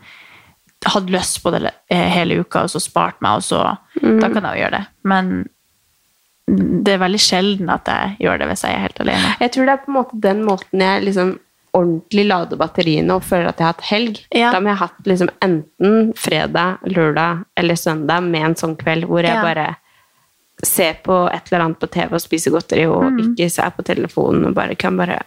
[0.94, 3.66] hatt lyst på det eh, hele uka, og så spart meg, og så
[4.00, 4.20] Mm.
[4.22, 4.86] Da kan jeg jo gjøre det.
[5.12, 5.30] Men
[6.84, 9.36] det er veldig sjelden at jeg gjør det hvis jeg er helt alene.
[9.40, 11.40] Jeg tror det er på en måte den måten jeg liksom
[11.78, 14.22] ordentlig lader batteriene og føler at jeg har hatt helg.
[14.34, 14.52] Ja.
[14.52, 19.06] Da må jeg ha hatt liksom enten fredag, lørdag eller søndag med en sånn kveld
[19.06, 19.44] hvor jeg Ja.
[19.44, 19.76] bare
[20.66, 23.20] ser på et eller annet på TV og spiser godteri og Mm.
[23.38, 25.20] ikke ser på telefonen og bare kan bare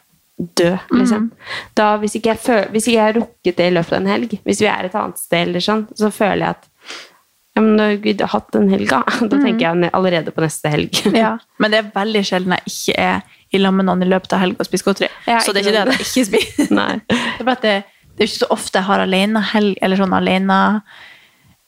[0.57, 1.31] dø, liksom.
[1.31, 1.31] Mm.
[1.75, 4.07] Da, hvis ikke, jeg føl, hvis ikke jeg har rukket det i løpet av en
[4.11, 6.69] helg, hvis vi er et annet sted eller sånn, så føler jeg at
[7.55, 9.03] ja, men da har hatt den helga.
[9.21, 11.03] Da tenker jeg allerede på neste helg.
[11.05, 11.17] Mm.
[11.23, 11.37] Ja.
[11.61, 14.41] Men det er veldig sjelden jeg ikke er i lag med noen i løpet av
[14.41, 15.11] helga og spiser godteri.
[15.45, 16.71] Så det er ikke det at jeg ikke spiser.
[16.81, 16.93] Nei.
[17.07, 17.75] Det er bare at det,
[18.13, 20.61] det er ikke så ofte jeg har alene helg, eller sånn alene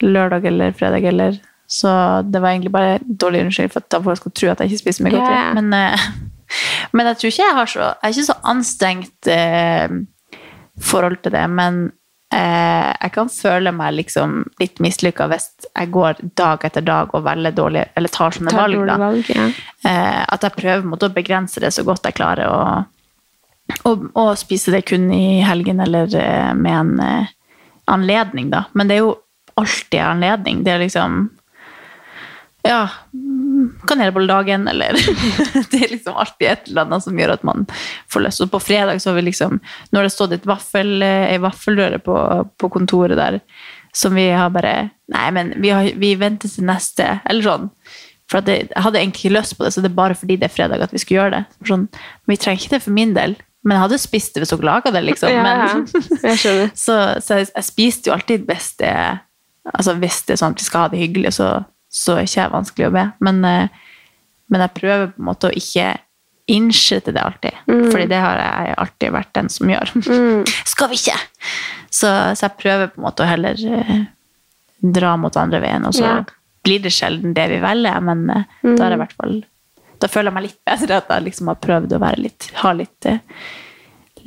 [0.03, 1.37] lørdag eller fredag eller
[1.71, 1.89] Så
[2.29, 4.81] det var egentlig bare dårlig unnskyld for at da folk skulle tro at jeg ikke
[4.83, 5.37] spiser mye godteri.
[5.37, 5.53] Yeah.
[5.57, 9.95] Men, eh, men jeg tror ikke jeg har så Jeg er ikke så anstrengt eh,
[10.81, 11.79] forhold til det, men
[12.35, 17.53] jeg kan føle meg liksom litt mislykka hvis jeg går dag etter dag og velger
[17.55, 18.81] dårlig, eller tar sånne Tar valg.
[18.89, 18.97] Da.
[18.99, 19.45] valg, ja.
[19.87, 24.73] Eh, at jeg prøver måtte begrense det så godt jeg klarer, og, og, og spise
[24.75, 27.31] det kun i helgen eller eh, med en eh,
[27.93, 28.65] anledning, da.
[28.73, 29.15] Men det er jo
[29.55, 30.63] alltid anledning.
[30.65, 31.29] Det er liksom
[32.65, 32.87] Ja,
[33.89, 34.97] kanelbolledagen, eller
[35.71, 37.65] Det er liksom alltid et eller annet som gjør at man
[38.11, 38.43] får lyst.
[38.45, 42.01] Og på fredag så har vi liksom Nå har det stått et vaffel, ei vaffelrøre
[42.03, 42.17] på,
[42.59, 43.39] på kontoret der
[43.95, 47.67] som vi har bare Nei, men vi, har, vi venter til neste, eller sånn.
[48.31, 50.47] For det, jeg hadde egentlig ikke lyst på det, så det er bare fordi det
[50.47, 51.59] er fredag at vi skulle gjøre det.
[51.69, 53.35] Sånn, men vi trenger ikke det for min del.
[53.61, 55.29] Men jeg hadde spist det hvis dere laga det, liksom.
[55.29, 56.01] Ja, Men, ja.
[56.23, 56.73] Jeg skjønner.
[56.85, 58.95] så, så jeg, jeg spiste jo alltid hvis det
[59.73, 61.51] altså hvis det er sånn at vi skal ha det hyggelig, så,
[61.95, 63.05] så er ikke jeg vanskelig å be.
[63.23, 63.67] Men, eh,
[64.51, 65.93] men jeg prøver på en måte å ikke
[66.51, 67.55] innse til det alltid.
[67.71, 67.85] Mm.
[67.89, 69.93] Fordi det har jeg alltid vært den som gjør.
[70.73, 71.17] skal vi ikke?
[71.89, 74.05] Så, så jeg prøver på en måte å heller eh,
[74.99, 76.15] dra mot andre veien, og så Ja.
[76.65, 78.75] blir det sjelden det vi velger, men eh, Mm.
[78.77, 79.35] da er det i hvert fall
[80.01, 83.07] da føler jeg meg litt bedre at jeg liksom har prøvd å litt, ha litt,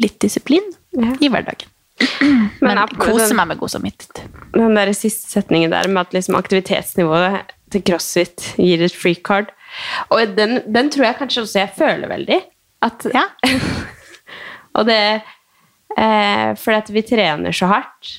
[0.01, 0.65] litt disiplin
[0.97, 1.13] Ja.
[1.21, 1.69] i hverdagen.
[2.65, 4.29] Men apropos koser meg med god samvittighet.
[4.55, 9.51] Den der siste setningen der med at liksom aktivitetsnivået til crossfit gir et free card.
[10.15, 12.39] Og den, den tror jeg kanskje også jeg føler veldig.
[12.87, 13.05] At,
[14.79, 15.03] og det
[15.99, 18.13] eh, Fordi at vi trener så hardt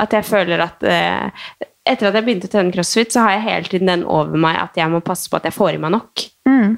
[0.00, 1.50] at jeg føler at eh,
[1.90, 4.58] Etter at jeg begynte å trene crossfit, så har jeg hele tiden den over meg
[4.60, 6.22] at jeg må passe på at jeg får i meg nok.
[6.46, 6.74] Mm.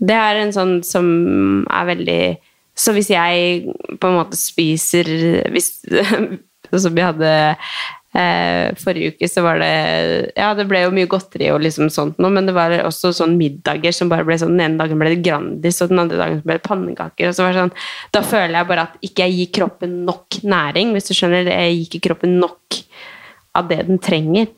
[0.00, 1.06] Det er en sånn som
[1.68, 2.22] er veldig
[2.80, 5.10] Så hvis jeg på en måte spiser
[5.52, 5.68] hvis,
[6.84, 7.30] Som vi hadde
[8.16, 9.70] eh, forrige uke, så var det
[10.36, 13.36] Ja, det ble jo mye godteri og liksom sånt noe, men det var også sånn
[13.38, 16.44] middager som bare ble sånn Den ene dagen ble det Grandis, og den andre dagen
[16.44, 17.30] ble det pannekaker.
[17.30, 17.76] og så var det sånn,
[18.16, 21.50] Da føler jeg bare at ikke jeg gir kroppen nok næring, hvis du skjønner.
[21.50, 22.80] Jeg gir ikke kroppen nok
[23.54, 24.50] av det den trenger.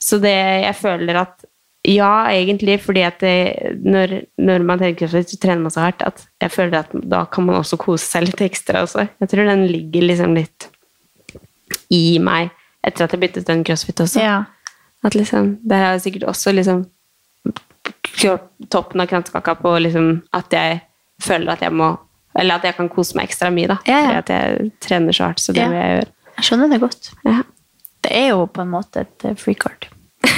[0.00, 1.44] Så det jeg føler at
[1.88, 6.02] ja, egentlig, fordi at det, når, når man trener crossfit, så trener man så hardt
[6.04, 9.06] at jeg føler at da kan man også kose seg litt ekstra også.
[9.22, 10.68] Jeg tror den ligger liksom litt
[11.94, 12.50] i meg
[12.88, 14.24] etter at jeg begynte den crossfit også.
[15.06, 16.86] At liksom, der har jeg sikkert også liksom
[18.72, 20.80] toppen av kransekaka på liksom at jeg
[21.22, 21.92] føler at jeg må
[22.38, 23.76] Eller at jeg kan kose meg ekstra mye, da.
[23.82, 25.68] Fordi at jeg trener så hardt, så det Ja.
[25.72, 26.10] vil jeg gjøre.
[26.36, 27.08] Jeg skjønner det godt.
[28.04, 29.88] Det er jo på en måte et eh, free card.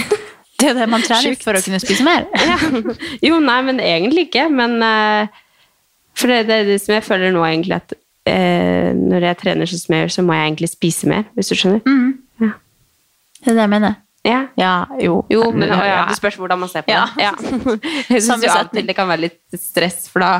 [0.60, 2.24] Det er jo det man trener for å kunne spise mer.
[3.26, 4.46] Jo, nei, men egentlig ikke.
[4.48, 5.28] Men eh,
[6.16, 7.92] For det, det er det som jeg føler nå, egentlig, at
[8.30, 11.52] eh, når jeg trener sånn som jeg gjør, så må jeg egentlig spise mer, hvis
[11.52, 11.84] du skjønner.
[13.40, 13.94] Det er det jeg mener.
[14.24, 14.40] Ja.
[14.60, 15.24] ja jo.
[15.32, 16.00] Jo, men ja, Ja.
[16.10, 17.06] det spørs hvordan man ser på Ja.
[17.16, 17.22] det.
[17.24, 17.32] Ja.
[18.14, 20.32] Jeg syns jo alltid det kan være litt stress for da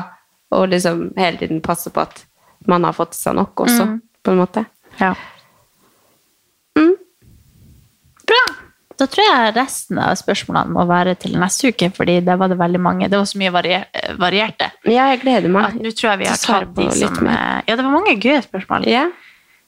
[0.53, 2.25] å liksom hele tiden passe på at
[2.67, 4.01] man har fått seg nok også, Mm.
[4.23, 4.65] på en måte.
[4.99, 5.15] Ja.
[8.27, 8.43] Bra.
[8.99, 12.57] Da tror jeg resten av spørsmålene må være til neste uke, fordi det var det
[12.59, 13.07] veldig mange.
[13.09, 13.87] Det var så mye varier
[14.21, 14.67] varierte.
[14.85, 15.71] Ja, jeg gleder meg.
[15.71, 18.43] At Nå tror jeg vi har tatt de som eh, Ja, det var mange gøye
[18.45, 18.85] spørsmål.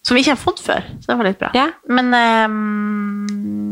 [0.04, 0.84] Som vi ikke har fått før.
[1.00, 1.50] Så det var litt bra.
[1.56, 1.70] Ja.
[1.88, 3.64] Men um,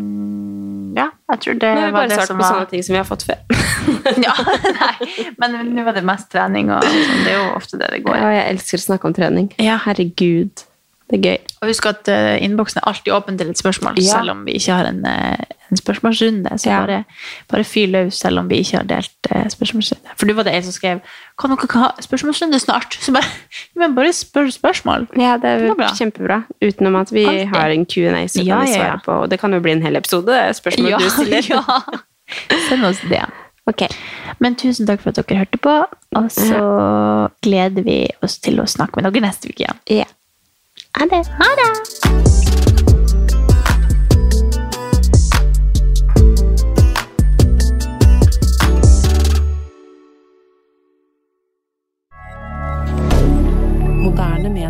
[0.96, 2.36] ja, jeg tror det var det som var Nå har vi bare det svart på
[2.40, 3.40] var sånne ting som vi har fått før.
[4.26, 4.34] ja,
[4.80, 4.96] nei,
[5.42, 7.24] men nå var det mest trening, og sånn.
[7.26, 8.16] det er jo ofte det det går.
[8.20, 9.48] Ja, jeg elsker å snakke om trening.
[9.62, 9.76] Ja.
[9.86, 10.66] Herregud.
[11.12, 11.40] Det er gøy.
[11.62, 14.16] Og husk at uh, innboksen er alltid åpen til et spørsmål, Ja.
[14.20, 16.52] selv om vi ikke har en, eh, en spørsmålsrunde.
[16.60, 16.80] Så Ja.
[16.86, 17.04] bare,
[17.52, 20.16] bare fyr løs, selv om vi ikke har delt eh, spørsmålsrunde.
[20.18, 21.00] For du var det en som skrev
[21.40, 22.94] Kan dere ikke ha spørsmålsrunde snart?
[23.02, 23.26] Så bare,
[23.80, 25.08] men bare spør spørsmål.
[25.18, 25.90] Ja, det er Det er bra.
[25.98, 26.44] kjempebra.
[26.62, 27.48] Utenom at vi Alltid.
[27.56, 29.12] har en Q&A som Ja, kan vi svare på.
[29.24, 31.48] Og det kan jo bli en hel episode, spørsmål du stiller.
[31.56, 31.64] ja.
[32.70, 33.26] Send oss det.
[34.40, 38.66] Men tusen takk for at dere hørte på, og så gleder vi oss til å
[38.68, 39.80] snakke med dere neste uke igjen.
[39.88, 40.06] Ja.
[41.00, 41.26] Ha det.
[41.40, 42.41] Ha det.